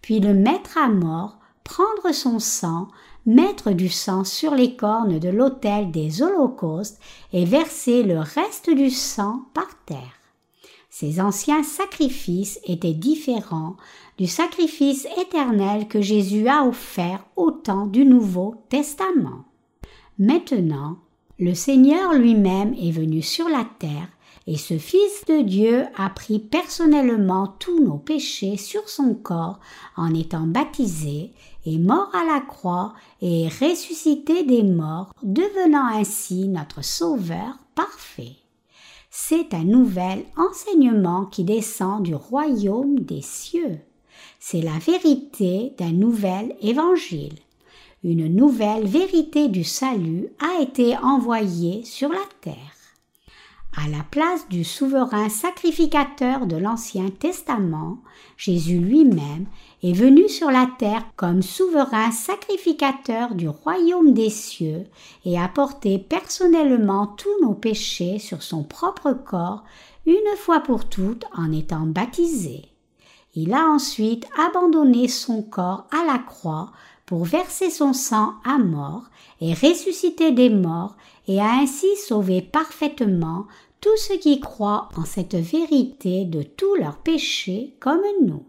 [0.01, 2.87] puis le mettre à mort, prendre son sang,
[3.27, 6.99] mettre du sang sur les cornes de l'autel des holocaustes
[7.31, 10.17] et verser le reste du sang par terre.
[10.89, 13.75] Ces anciens sacrifices étaient différents
[14.17, 19.45] du sacrifice éternel que Jésus a offert au temps du Nouveau Testament.
[20.17, 20.97] Maintenant,
[21.39, 24.07] le Seigneur lui-même est venu sur la terre
[24.47, 29.59] et ce Fils de Dieu a pris personnellement tous nos péchés sur son corps
[29.97, 31.33] en étant baptisé,
[31.65, 38.35] est mort à la croix et ressuscité des morts, devenant ainsi notre Sauveur parfait.
[39.09, 43.79] C'est un nouvel enseignement qui descend du royaume des cieux.
[44.39, 47.33] C'est la vérité d'un nouvel évangile
[48.03, 52.75] une nouvelle vérité du salut a été envoyée sur la terre.
[53.77, 57.97] À la place du souverain sacrificateur de l'Ancien Testament,
[58.37, 59.47] Jésus lui-même
[59.83, 64.85] est venu sur la terre comme souverain sacrificateur du royaume des cieux
[65.25, 69.65] et a porté personnellement tous nos péchés sur son propre corps
[70.05, 72.69] une fois pour toutes en étant baptisé.
[73.33, 76.71] Il a ensuite abandonné son corps à la croix
[77.05, 79.03] pour verser son sang à mort
[79.41, 80.95] et ressusciter des morts
[81.27, 83.45] et a ainsi sauvé parfaitement
[83.81, 88.43] tous ceux qui croient en cette vérité de tous leurs péchés comme nous.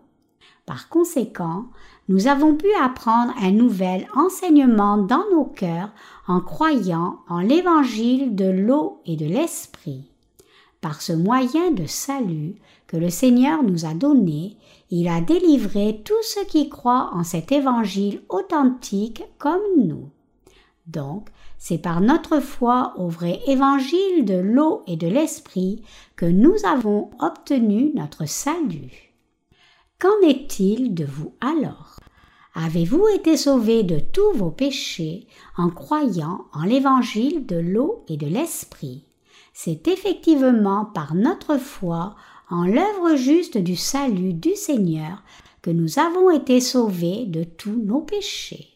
[0.65, 1.67] Par conséquent,
[2.09, 5.91] nous avons pu apprendre un nouvel enseignement dans nos cœurs
[6.27, 10.05] en croyant en l'évangile de l'eau et de l'esprit.
[10.81, 12.55] Par ce moyen de salut
[12.87, 14.57] que le Seigneur nous a donné,
[14.91, 20.11] il a délivré tous ceux qui croient en cet évangile authentique comme nous.
[20.87, 21.29] Donc,
[21.59, 25.83] c'est par notre foi au vrai évangile de l'eau et de l'esprit
[26.15, 29.15] que nous avons obtenu notre salut.
[29.99, 31.99] Qu'en est-il de vous alors?
[32.55, 35.27] Avez-vous été sauvés de tous vos péchés
[35.57, 39.05] en croyant en l'évangile de l'eau et de l'esprit?
[39.53, 42.15] C'est effectivement par notre foi
[42.51, 45.23] en l'œuvre juste du salut du Seigneur
[45.63, 48.69] que nous avons été sauvés de tous nos péchés.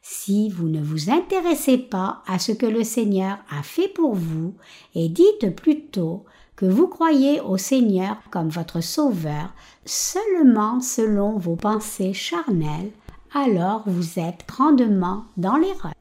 [0.00, 4.54] Si vous ne vous intéressez pas à ce que le Seigneur a fait pour vous
[4.94, 6.24] et dites plutôt
[6.56, 9.52] que vous croyez au Seigneur comme votre Sauveur
[9.84, 12.92] seulement selon vos pensées charnelles,
[13.34, 15.94] alors vous êtes grandement dans l'erreur.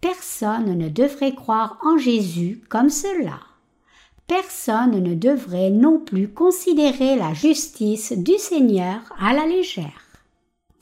[0.00, 3.40] Personne ne devrait croire en Jésus comme cela.
[4.28, 10.02] Personne ne devrait non plus considérer la justice du Seigneur à la légère.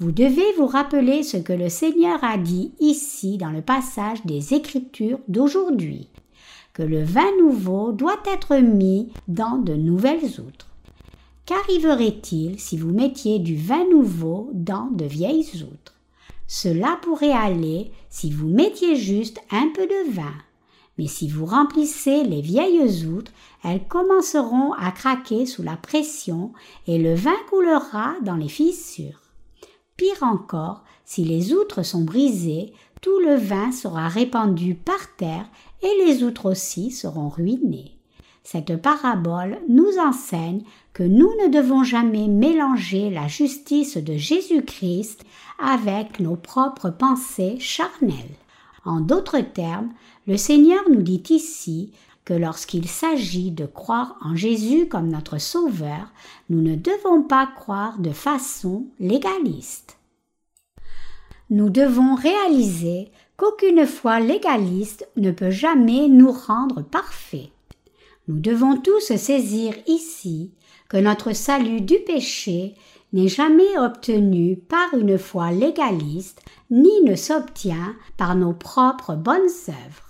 [0.00, 4.52] Vous devez vous rappeler ce que le Seigneur a dit ici dans le passage des
[4.52, 6.08] Écritures d'aujourd'hui,
[6.74, 10.66] que le vin nouveau doit être mis dans de nouvelles outres.
[11.46, 15.94] Qu'arriverait-il si vous mettiez du vin nouveau dans de vieilles outres?
[16.48, 20.34] Cela pourrait aller si vous mettiez juste un peu de vin.
[20.98, 23.32] Mais si vous remplissez les vieilles outres,
[23.62, 26.52] elles commenceront à craquer sous la pression
[26.86, 29.20] et le vin coulera dans les fissures.
[29.96, 35.48] Pire encore, si les outres sont brisées, tout le vin sera répandu par terre
[35.82, 37.92] et les outres aussi seront ruinées.
[38.42, 45.24] Cette parabole nous enseigne que nous ne devons jamais mélanger la justice de Jésus-Christ
[45.58, 48.36] avec nos propres pensées charnelles.
[48.84, 49.92] En d'autres termes,
[50.26, 51.92] le Seigneur nous dit ici
[52.24, 56.12] que lorsqu'il s'agit de croire en Jésus comme notre Sauveur,
[56.50, 59.98] nous ne devons pas croire de façon légaliste.
[61.48, 67.50] Nous devons réaliser qu'aucune foi légaliste ne peut jamais nous rendre parfaits.
[68.26, 70.50] Nous devons tous saisir ici
[70.88, 72.74] que notre salut du péché
[73.12, 80.05] n'est jamais obtenu par une foi légaliste, ni ne s'obtient par nos propres bonnes œuvres.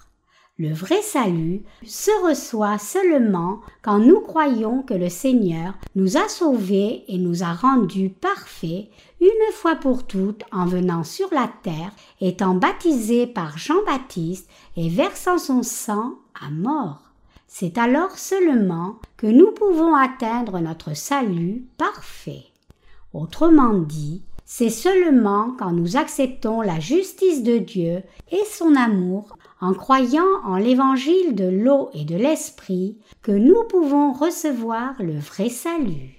[0.58, 7.04] Le vrai salut se reçoit seulement quand nous croyons que le Seigneur nous a sauvés
[7.08, 8.88] et nous a rendus parfaits
[9.20, 11.92] une fois pour toutes en venant sur la terre,
[12.22, 14.48] étant baptisé par Jean-Baptiste
[14.78, 17.02] et versant son sang à mort.
[17.46, 22.46] C'est alors seulement que nous pouvons atteindre notre salut parfait.
[23.12, 29.36] Autrement dit, c'est seulement quand nous acceptons la justice de Dieu et son amour
[29.66, 35.48] en croyant en l'évangile de l'eau et de l'esprit que nous pouvons recevoir le vrai
[35.48, 36.14] salut.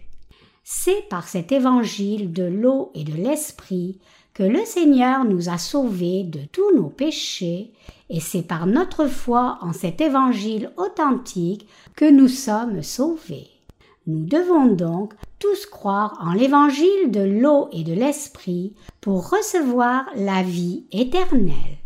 [0.65, 3.99] C'est par cet évangile de l'eau et de l'esprit
[4.33, 7.71] que le Seigneur nous a sauvés de tous nos péchés,
[8.09, 13.47] et c'est par notre foi en cet évangile authentique que nous sommes sauvés.
[14.07, 20.43] Nous devons donc tous croire en l'évangile de l'eau et de l'esprit pour recevoir la
[20.43, 21.77] vie éternelle.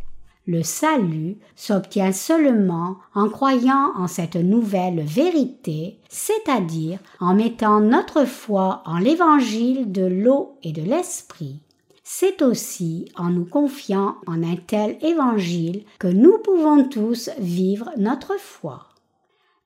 [0.47, 8.81] Le salut s'obtient seulement en croyant en cette nouvelle vérité, c'est-à-dire en mettant notre foi
[8.85, 11.59] en l'évangile de l'eau et de l'esprit.
[12.03, 18.39] C'est aussi en nous confiant en un tel évangile que nous pouvons tous vivre notre
[18.39, 18.87] foi.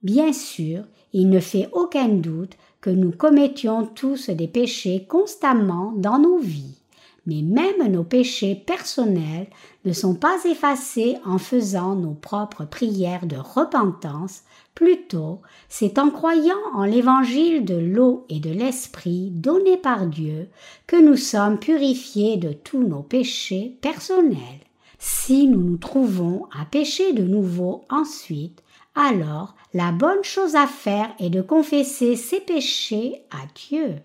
[0.03, 6.19] Bien sûr, il ne fait aucun doute que nous commettions tous des péchés constamment dans
[6.19, 6.77] nos vies
[7.25, 9.47] mais même nos péchés personnels
[9.83, 14.41] ne sont pas effacés en faisant nos propres prières de repentance,
[14.73, 20.49] plutôt c'est en croyant en l'évangile de l'eau et de l'esprit donné par Dieu
[20.87, 24.65] que nous sommes purifiés de tous nos péchés personnels.
[24.99, 28.63] Si nous nous trouvons à pécher de nouveau ensuite,
[28.95, 33.95] alors la bonne chose à faire est de confesser ces péchés à Dieu.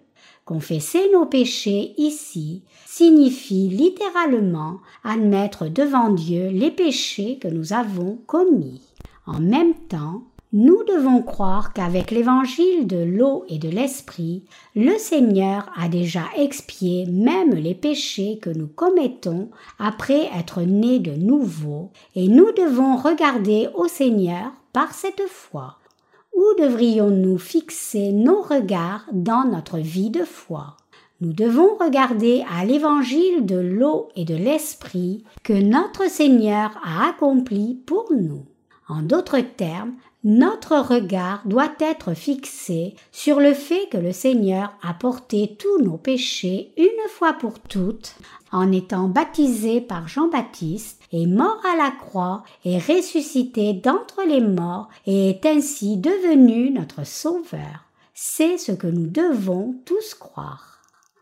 [0.45, 2.65] Confesser nos péchés ici
[3.01, 8.83] signifie littéralement admettre devant Dieu les péchés que nous avons commis.
[9.27, 14.45] En même temps, nous devons croire qu'avec l'évangile de l'eau et de l'esprit,
[14.77, 19.49] le Seigneur a déjà expié même les péchés que nous commettons
[19.79, 25.79] après être nés de nouveau, et nous devons regarder au Seigneur par cette foi.
[26.37, 30.77] Où devrions-nous fixer nos regards dans notre vie de foi?
[31.21, 37.75] Nous devons regarder à l'évangile de l'eau et de l'esprit que notre Seigneur a accompli
[37.75, 38.47] pour nous.
[38.89, 39.95] En d'autres termes,
[40.25, 45.97] notre regard doit être fixé sur le fait que le Seigneur a porté tous nos
[45.97, 48.15] péchés une fois pour toutes
[48.53, 54.89] en étant baptisé par Jean-Baptiste, est mort à la croix, et ressuscité d'entre les morts,
[55.07, 57.85] et est ainsi devenu notre Sauveur.
[58.15, 60.70] C'est ce que nous devons tous croire.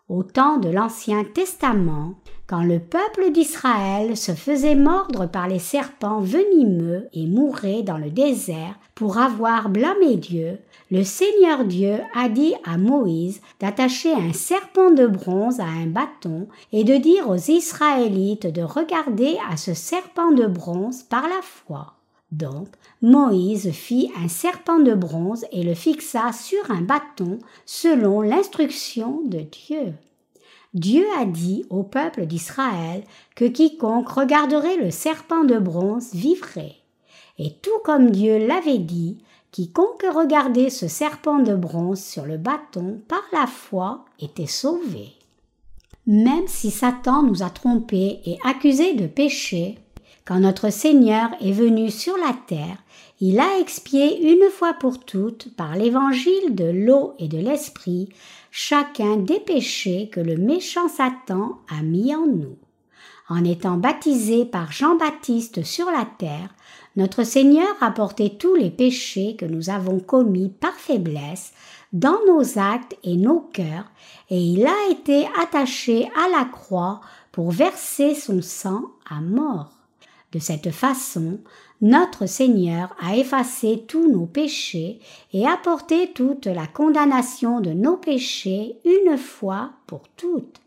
[0.09, 2.14] Au temps de l'Ancien Testament,
[2.46, 8.09] quand le peuple d'Israël se faisait mordre par les serpents venimeux et mourait dans le
[8.09, 14.90] désert pour avoir blâmé Dieu, le Seigneur Dieu a dit à Moïse d'attacher un serpent
[14.92, 20.32] de bronze à un bâton et de dire aux Israélites de regarder à ce serpent
[20.32, 21.98] de bronze par la foi.
[22.32, 22.68] Donc
[23.01, 29.38] Moïse fit un serpent de bronze et le fixa sur un bâton selon l'instruction de
[29.38, 29.94] Dieu.
[30.74, 33.05] Dieu a dit au peuple d'Israël
[33.36, 36.74] que quiconque regarderait le serpent de bronze vivrait.
[37.38, 39.18] Et tout comme Dieu l'avait dit,
[39.53, 45.12] quiconque regardait ce serpent de bronze sur le bâton par la foi était sauvé.
[46.07, 49.78] Même si Satan nous a trompés et accusés de péché,
[50.24, 52.76] quand notre Seigneur est venu sur la terre,
[53.20, 58.08] il a expié une fois pour toutes, par l'évangile de l'eau et de l'esprit,
[58.50, 62.56] chacun des péchés que le méchant Satan a mis en nous.
[63.28, 66.54] En étant baptisé par Jean-Baptiste sur la terre,
[66.96, 71.52] notre Seigneur a porté tous les péchés que nous avons commis par faiblesse
[71.92, 73.90] dans nos actes et nos cœurs,
[74.30, 77.00] et il a été attaché à la croix
[77.32, 79.72] pour verser son sang à mort.
[80.32, 81.40] De cette façon,
[81.81, 84.99] notre Seigneur a effacé tous nos péchés
[85.33, 90.61] et apporté toute la condamnation de nos péchés une fois pour toutes.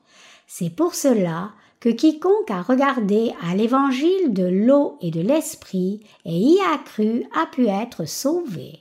[0.48, 6.38] C'est pour cela que quiconque a regardé à l'évangile de l'eau et de l'esprit et
[6.38, 8.80] y a cru a pu être sauvé.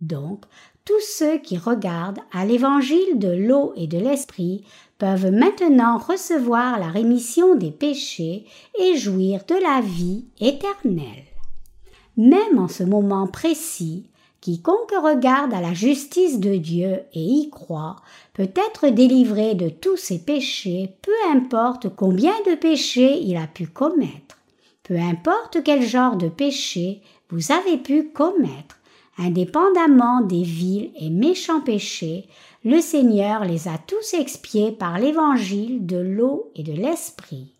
[0.00, 0.44] Donc,
[0.84, 4.64] tous ceux qui regardent à l'évangile de l'eau et de l'esprit
[4.98, 8.44] peuvent maintenant recevoir la rémission des péchés
[8.78, 11.29] et jouir de la vie éternelle.
[12.20, 14.04] Même en ce moment précis,
[14.42, 17.96] quiconque regarde à la justice de Dieu et y croit
[18.34, 23.68] peut être délivré de tous ses péchés, peu importe combien de péchés il a pu
[23.68, 24.36] commettre,
[24.82, 27.00] peu importe quel genre de péché
[27.30, 28.80] vous avez pu commettre,
[29.16, 32.26] indépendamment des vils et méchants péchés,
[32.66, 37.54] le Seigneur les a tous expiés par l'évangile de l'eau et de l'esprit.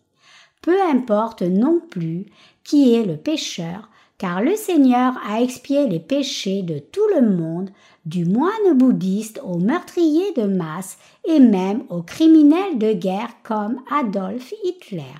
[0.61, 2.27] Peu importe non plus
[2.63, 3.89] qui est le pécheur,
[4.21, 7.71] car le Seigneur a expié les péchés de tout le monde,
[8.05, 14.53] du moine bouddhiste au meurtrier de masse et même aux criminels de guerre comme Adolf
[14.63, 15.15] Hitler.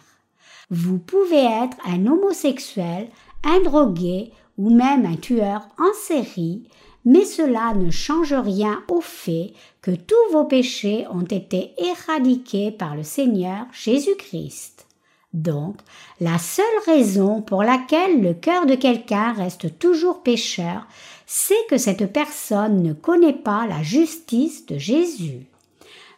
[0.70, 3.08] Vous pouvez être un homosexuel,
[3.43, 6.62] un drogué ou même un tueur en série,
[7.04, 12.95] mais cela ne change rien au fait que tous vos péchés ont été éradiqués par
[12.95, 14.86] le Seigneur Jésus-Christ.
[15.34, 15.77] Donc,
[16.19, 20.88] la seule raison pour laquelle le cœur de quelqu'un reste toujours pécheur,
[21.25, 25.45] c'est que cette personne ne connaît pas la justice de Jésus.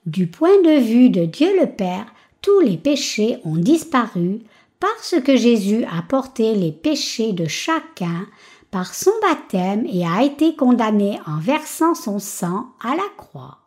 [0.08, 2.06] Du point de vue de Dieu le Père,
[2.42, 4.40] tous les péchés ont disparu
[4.80, 8.28] parce que Jésus a porté les péchés de chacun
[8.72, 13.60] par son baptême et a été condamné en versant son sang à la croix.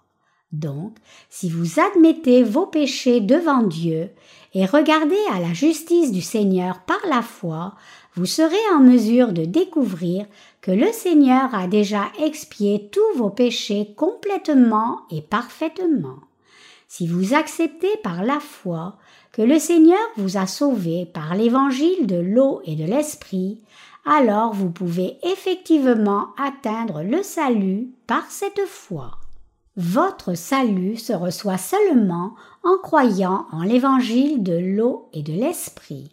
[0.53, 0.97] Donc,
[1.31, 4.11] si vous admettez vos péchés devant Dieu
[4.59, 7.75] et regardez à la justice du Seigneur par la foi,
[8.15, 10.25] vous serez en mesure de découvrir
[10.63, 16.17] que le Seigneur a déjà expié tous vos péchés complètement et parfaitement.
[16.89, 18.97] Si vous acceptez par la foi
[19.31, 23.61] que le Seigneur vous a sauvé par l'évangile de l'eau et de l'esprit,
[24.07, 29.19] alors vous pouvez effectivement atteindre le salut par cette foi.
[29.77, 36.13] Votre salut se reçoit seulement en croyant en l'évangile de l'eau et de l'esprit.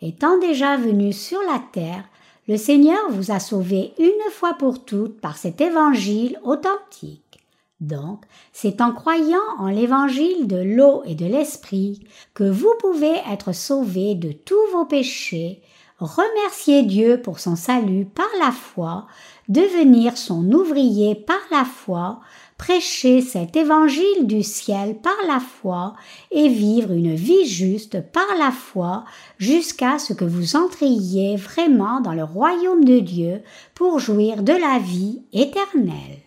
[0.00, 2.04] Étant déjà venu sur la terre,
[2.48, 7.38] le Seigneur vous a sauvé une fois pour toutes par cet évangile authentique.
[7.80, 13.52] Donc, c'est en croyant en l'évangile de l'eau et de l'esprit que vous pouvez être
[13.54, 15.62] sauvé de tous vos péchés,
[16.00, 19.06] remercier Dieu pour son salut par la foi,
[19.48, 22.20] devenir son ouvrier par la foi,
[22.58, 25.94] prêcher cet évangile du ciel par la foi
[26.32, 29.04] et vivre une vie juste par la foi
[29.38, 33.42] jusqu'à ce que vous entriez vraiment dans le royaume de Dieu
[33.74, 36.18] pour jouir de la vie éternelle.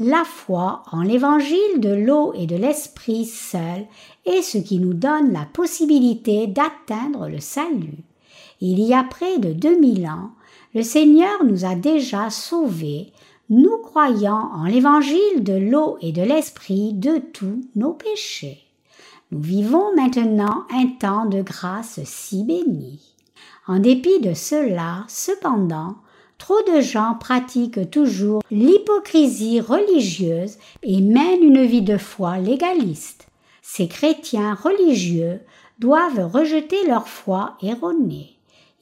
[0.00, 3.86] La foi en l'évangile de l'eau et de l'esprit seul
[4.26, 8.02] est ce qui nous donne la possibilité d'atteindre le salut.
[8.60, 10.30] Il y a près de 2000 ans,
[10.74, 13.12] le Seigneur nous a déjà sauvés
[13.50, 18.60] nous croyant en l'évangile de l'eau et de l'esprit de tous nos péchés.
[19.30, 23.00] Nous vivons maintenant un temps de grâce si béni.
[23.66, 25.96] En dépit de cela, cependant,
[26.38, 33.26] trop de gens pratiquent toujours l'hypocrisie religieuse et mènent une vie de foi légaliste.
[33.62, 35.40] Ces chrétiens religieux
[35.78, 38.33] doivent rejeter leur foi erronée.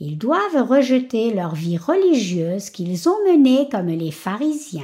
[0.05, 4.83] Ils doivent rejeter leur vie religieuse qu'ils ont menée comme les pharisiens.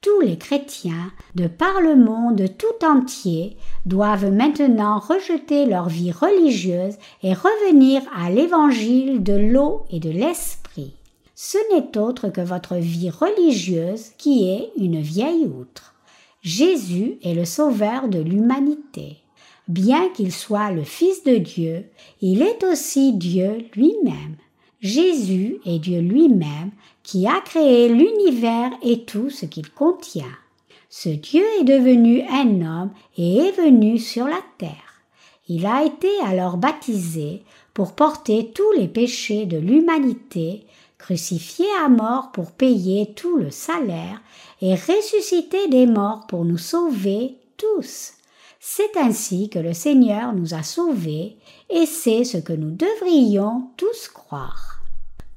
[0.00, 6.94] Tous les chrétiens de par le monde tout entier doivent maintenant rejeter leur vie religieuse
[7.24, 10.94] et revenir à l'évangile de l'eau et de l'esprit.
[11.34, 15.96] Ce n'est autre que votre vie religieuse qui est une vieille outre.
[16.42, 19.16] Jésus est le sauveur de l'humanité.
[19.68, 21.84] Bien qu'il soit le Fils de Dieu,
[22.20, 24.36] il est aussi Dieu lui-même.
[24.80, 26.70] Jésus est Dieu lui-même
[27.02, 30.24] qui a créé l'univers et tout ce qu'il contient.
[30.88, 35.02] Ce Dieu est devenu un homme et est venu sur la terre.
[35.48, 37.42] Il a été alors baptisé
[37.74, 40.64] pour porter tous les péchés de l'humanité,
[40.98, 44.20] crucifié à mort pour payer tout le salaire
[44.60, 48.12] et ressuscité des morts pour nous sauver tous.
[48.70, 51.38] C'est ainsi que le Seigneur nous a sauvés
[51.70, 54.82] et c'est ce que nous devrions tous croire.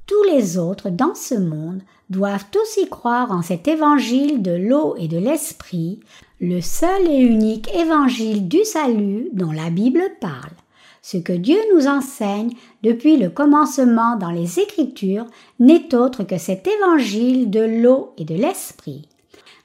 [0.06, 1.80] Tous les autres dans ce monde
[2.10, 6.00] doivent aussi croire en cet évangile de l'eau et de l'esprit,
[6.42, 10.52] le seul et unique évangile du salut dont la Bible parle.
[11.00, 12.52] Ce que Dieu nous enseigne
[12.82, 15.26] depuis le commencement dans les Écritures
[15.58, 19.08] n'est autre que cet évangile de l'eau et de l'esprit.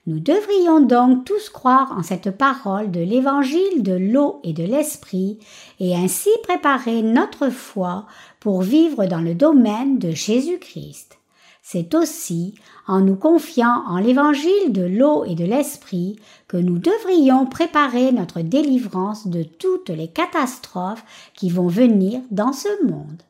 [0.08, 5.38] Nous devrions donc tous croire en cette parole de l'évangile de l'eau et de l'esprit
[5.82, 8.05] et ainsi préparer notre foi
[8.39, 11.18] pour vivre dans le domaine de Jésus-Christ.
[11.62, 12.55] C'est aussi
[12.88, 16.16] en nous confiant en l'évangile de l'eau et de l'esprit
[16.47, 21.03] que nous devrions préparer notre délivrance de toutes les catastrophes
[21.34, 23.24] qui vont venir dans ce monde.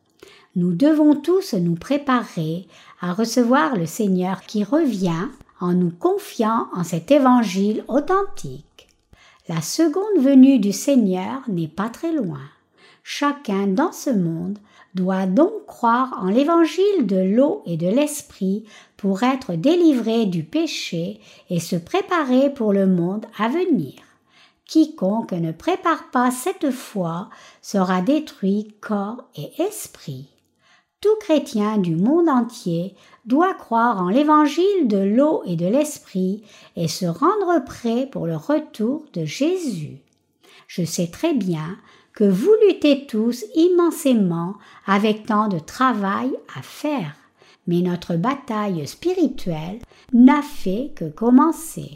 [0.55, 2.67] Nous devons tous nous préparer
[3.01, 5.27] à recevoir le Seigneur qui revient
[5.59, 8.87] en nous confiant en cet évangile authentique.
[9.47, 12.41] La seconde venue du Seigneur n'est pas très loin.
[13.03, 14.59] Chacun dans ce monde
[14.93, 18.65] doit donc croire en l'évangile de l'eau et de l'esprit
[18.97, 23.93] pour être délivré du péché et se préparer pour le monde à venir.
[24.65, 27.29] Quiconque ne prépare pas cette foi
[27.61, 30.27] sera détruit corps et esprit.
[30.99, 32.95] Tout chrétien du monde entier
[33.27, 36.43] doit croire en l'évangile de l'eau et de l'esprit
[36.75, 39.97] et se rendre prêt pour le retour de Jésus.
[40.67, 41.77] Je sais très bien
[42.13, 44.55] que vous luttez tous immensément
[44.87, 47.15] avec tant de travail à faire,
[47.67, 49.79] mais notre bataille spirituelle
[50.13, 51.91] n'a fait que commencer.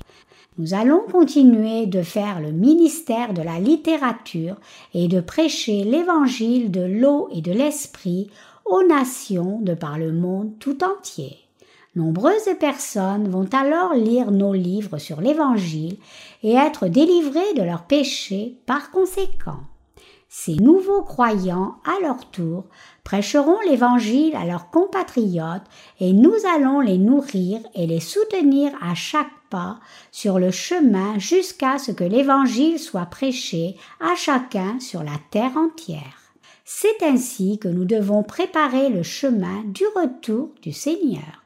[0.58, 4.58] Nous allons continuer de faire le ministère de la littérature
[4.94, 8.30] et de prêcher l'évangile de l'eau et de l'esprit
[8.72, 11.38] aux nations de par le monde tout entier.
[11.94, 15.98] Nombreuses personnes vont alors lire nos livres sur l'Évangile
[16.42, 19.60] et être délivrées de leurs péchés par conséquent.
[20.30, 22.64] Ces nouveaux croyants, à leur tour,
[23.04, 25.68] prêcheront l'Évangile à leurs compatriotes
[26.00, 29.82] et nous allons les nourrir et les soutenir à chaque pas
[30.14, 36.21] sur le chemin jusqu'à ce que l'Évangile soit prêché à chacun sur la terre entière.
[36.74, 41.44] C'est ainsi que nous devons préparer le chemin du retour du Seigneur.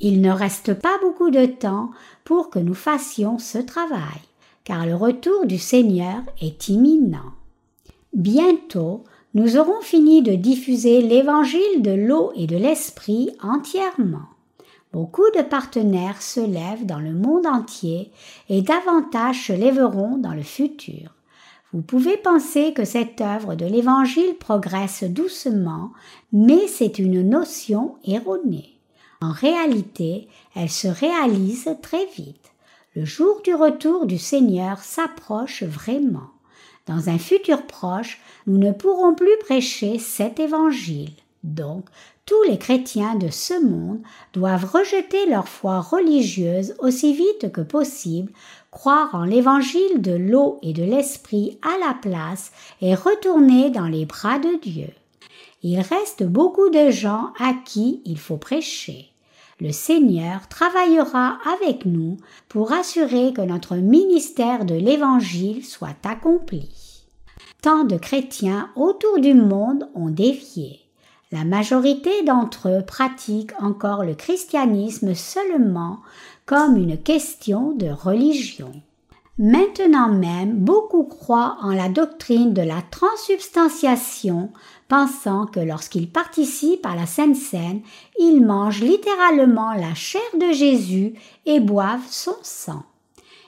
[0.00, 1.90] Il ne reste pas beaucoup de temps
[2.22, 4.22] pour que nous fassions ce travail,
[4.62, 7.32] car le retour du Seigneur est imminent.
[8.14, 9.02] Bientôt,
[9.34, 14.28] nous aurons fini de diffuser l'évangile de l'eau et de l'esprit entièrement.
[14.92, 18.12] Beaucoup de partenaires se lèvent dans le monde entier
[18.48, 21.12] et davantage se lèveront dans le futur.
[21.72, 25.92] Vous pouvez penser que cette œuvre de l'Évangile progresse doucement,
[26.32, 28.76] mais c'est une notion erronée.
[29.22, 32.52] En réalité, elle se réalise très vite.
[32.94, 36.28] Le jour du retour du Seigneur s'approche vraiment.
[36.86, 41.12] Dans un futur proche, nous ne pourrons plus prêcher cet évangile.
[41.42, 41.86] Donc,
[42.26, 44.00] tous les chrétiens de ce monde
[44.32, 48.32] doivent rejeter leur foi religieuse aussi vite que possible,
[48.72, 52.50] croire en l'évangile de l'eau et de l'esprit à la place
[52.80, 54.88] et retourner dans les bras de Dieu.
[55.62, 59.10] Il reste beaucoup de gens à qui il faut prêcher.
[59.60, 62.16] Le Seigneur travaillera avec nous
[62.48, 66.68] pour assurer que notre ministère de l'Évangile soit accompli.
[67.60, 70.80] Tant de chrétiens autour du monde ont dévié.
[71.30, 76.00] La majorité d'entre eux pratiquent encore le christianisme seulement
[76.52, 78.72] comme une question de religion.
[79.38, 84.50] Maintenant même, beaucoup croient en la doctrine de la transubstantiation,
[84.86, 87.80] pensant que lorsqu'ils participent à la Sainte Seine,
[88.18, 91.14] ils mangent littéralement la chair de Jésus
[91.46, 92.82] et boivent son sang.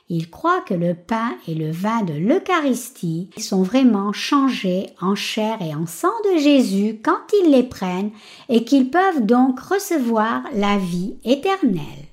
[0.09, 5.59] Ils croient que le pain et le vin de l'Eucharistie sont vraiment changés en chair
[5.61, 8.13] et en sang de Jésus quand ils les prennent
[8.49, 12.09] et qu'ils peuvent donc recevoir la vie éternelle.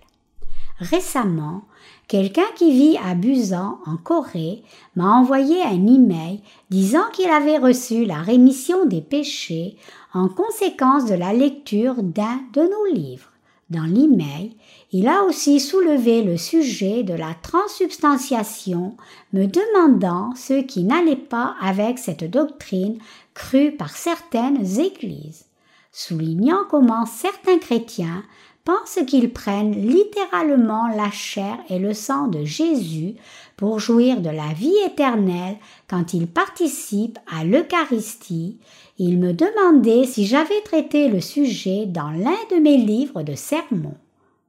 [0.82, 1.62] Récemment,
[2.08, 4.64] quelqu'un qui vit à Busan, en Corée,
[4.96, 9.78] m'a envoyé un email disant qu'il avait reçu la rémission des péchés
[10.16, 13.30] en conséquence de la lecture d'un de nos livres.
[13.70, 14.56] Dans l'email,
[14.92, 18.98] il a aussi soulevé le sujet de la transsubstantiation,
[19.34, 22.98] me demandant ce qui n'allait pas avec cette doctrine
[23.36, 25.46] crue par certaines églises,
[25.92, 28.24] soulignant comment certains chrétiens
[28.64, 33.16] pensent qu'ils prennent littéralement la chair et le sang de Jésus
[33.58, 35.58] pour jouir de la vie éternelle
[35.88, 38.58] quand ils participent à l'Eucharistie,
[38.98, 43.98] il me demandait si j'avais traité le sujet dans l'un de mes livres de sermons.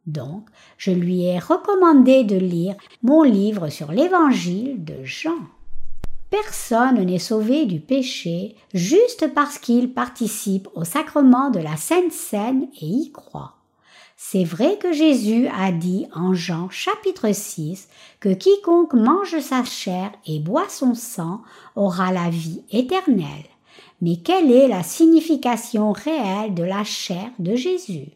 [0.06, 0.48] Donc,
[0.78, 5.38] je lui ai recommandé de lire mon livre sur l'évangile de Jean.
[6.30, 12.68] Personne n'est sauvé du péché juste parce qu'il participe au sacrement de la Sainte Seine
[12.80, 13.61] et y croit.
[14.32, 17.86] C'est vrai que Jésus a dit en Jean chapitre 6
[18.18, 21.42] que quiconque mange sa chair et boit son sang
[21.76, 23.50] aura la vie éternelle.
[24.00, 28.08] Mais quelle est la signification réelle de la chair de Jésus?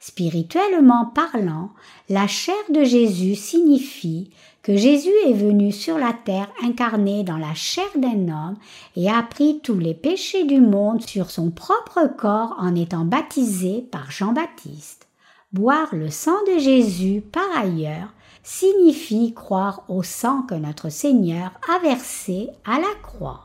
[0.00, 1.70] Spirituellement parlant,
[2.10, 4.28] la chair de Jésus signifie
[4.62, 8.56] que Jésus est venu sur la terre incarné dans la chair d'un homme
[8.96, 13.80] et a pris tous les péchés du monde sur son propre corps en étant baptisé
[13.90, 15.08] par Jean-Baptiste.
[15.54, 18.08] Boire le sang de Jésus, par ailleurs,
[18.42, 23.44] signifie croire au sang que notre Seigneur a versé à la croix.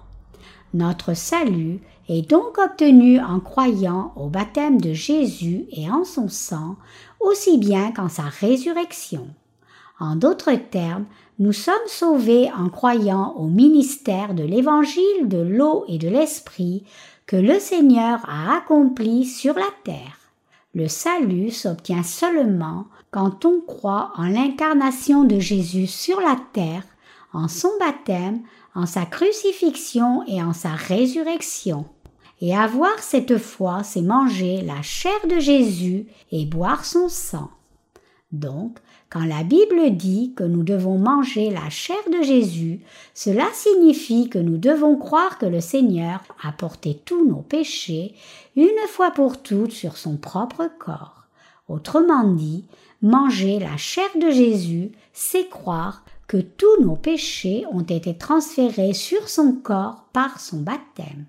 [0.73, 6.77] Notre salut est donc obtenu en croyant au baptême de Jésus et en son sang,
[7.19, 9.27] aussi bien qu'en sa résurrection.
[9.99, 11.05] En d'autres termes,
[11.37, 16.85] nous sommes sauvés en croyant au ministère de l'évangile de l'eau et de l'esprit
[17.27, 20.18] que le Seigneur a accompli sur la terre.
[20.73, 26.83] Le salut s'obtient seulement quand on croit en l'incarnation de Jésus sur la terre,
[27.33, 28.41] en son baptême,
[28.75, 31.85] en sa crucifixion et en sa résurrection.
[32.41, 37.49] Et avoir cette foi, c'est manger la chair de Jésus et boire son sang.
[38.31, 38.77] Donc,
[39.09, 42.81] quand la Bible dit que nous devons manger la chair de Jésus,
[43.15, 48.13] cela signifie que nous devons croire que le Seigneur a porté tous nos péchés
[48.55, 51.23] une fois pour toutes sur son propre corps.
[51.67, 52.65] Autrement dit,
[53.01, 59.27] manger la chair de Jésus, c'est croire que tous nos péchés ont été transférés sur
[59.27, 61.25] son corps par son baptême.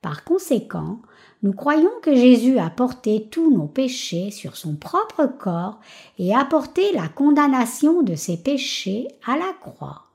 [0.00, 0.98] Par conséquent,
[1.42, 5.80] nous croyons que Jésus a porté tous nos péchés sur son propre corps
[6.18, 10.06] et a porté la condamnation de ses péchés à la croix.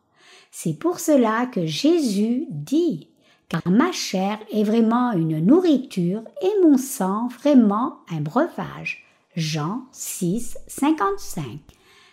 [0.51, 3.09] C'est pour cela que Jésus dit
[3.49, 9.05] car ma chair est vraiment une nourriture et mon sang vraiment un breuvage.
[9.35, 11.59] Jean 6, 55.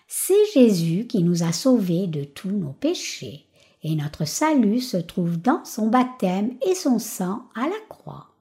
[0.06, 3.46] C'est Jésus qui nous a sauvés de tous nos péchés,
[3.82, 8.33] et notre salut se trouve dans son baptême et son sang à la croix.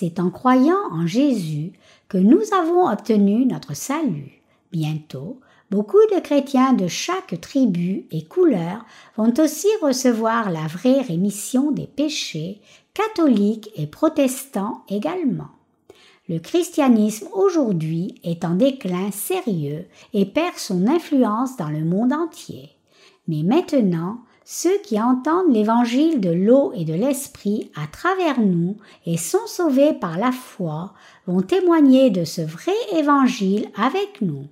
[0.00, 1.74] C'est en croyant en Jésus
[2.08, 4.40] que nous avons obtenu notre salut.
[4.72, 5.40] Bientôt,
[5.70, 8.86] beaucoup de chrétiens de chaque tribu et couleur
[9.18, 12.62] vont aussi recevoir la vraie rémission des péchés,
[12.94, 15.50] catholiques et protestants également.
[16.30, 19.84] Le christianisme aujourd'hui est en déclin sérieux
[20.14, 22.70] et perd son influence dans le monde entier.
[23.28, 24.20] Mais maintenant,
[24.52, 28.76] ceux qui entendent l'évangile de l'eau et de l'esprit à travers nous
[29.06, 30.92] et sont sauvés par la foi
[31.28, 34.48] vont témoigner de ce vrai évangile avec nous.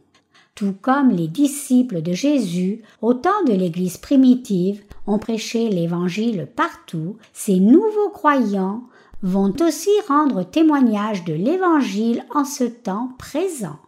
[0.55, 7.17] Tout comme les disciples de Jésus au temps de l'Église primitive ont prêché l'évangile partout,
[7.33, 8.85] ces nouveaux croyants
[9.25, 13.81] vont aussi rendre témoignage de l'Évangile en ce temps présent.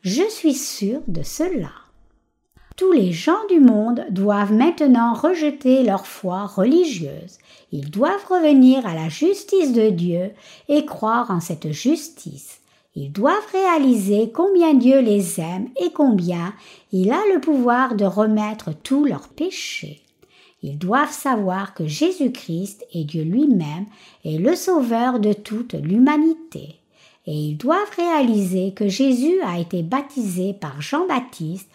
[0.00, 1.79] Je suis sûre de cela.
[2.80, 7.36] Tous les gens du monde doivent maintenant rejeter leur foi religieuse.
[7.72, 10.30] Ils doivent revenir à la justice de Dieu
[10.66, 12.60] et croire en cette justice.
[12.96, 16.54] Ils doivent réaliser combien Dieu les aime et combien
[16.90, 20.00] il a le pouvoir de remettre tous leurs péchés.
[20.62, 23.84] Ils doivent savoir que Jésus-Christ est Dieu lui-même
[24.24, 26.76] et le Sauveur de toute l'humanité.
[27.26, 31.69] Et ils doivent réaliser que Jésus a été baptisé par Jean-Baptiste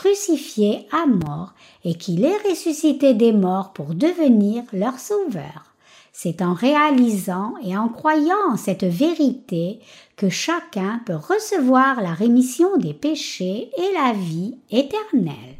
[0.00, 1.52] crucifié à mort
[1.84, 5.74] et qu'il est ressuscité des morts pour devenir leur sauveur.
[6.10, 9.78] C'est en réalisant et en croyant en cette vérité
[10.16, 15.58] que chacun peut recevoir la rémission des péchés et la vie éternelle.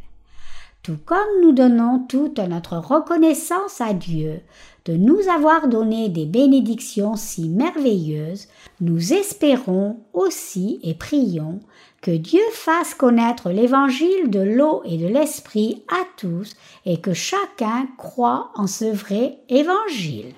[0.82, 4.40] Tout comme nous donnons toute notre reconnaissance à Dieu
[4.84, 8.48] de nous avoir donné des bénédictions si merveilleuses,
[8.80, 11.60] nous espérons aussi et prions
[12.00, 16.54] que Dieu fasse connaître l'évangile de l'eau et de l'esprit à tous
[16.86, 20.34] et que chacun croit en ce vrai évangile.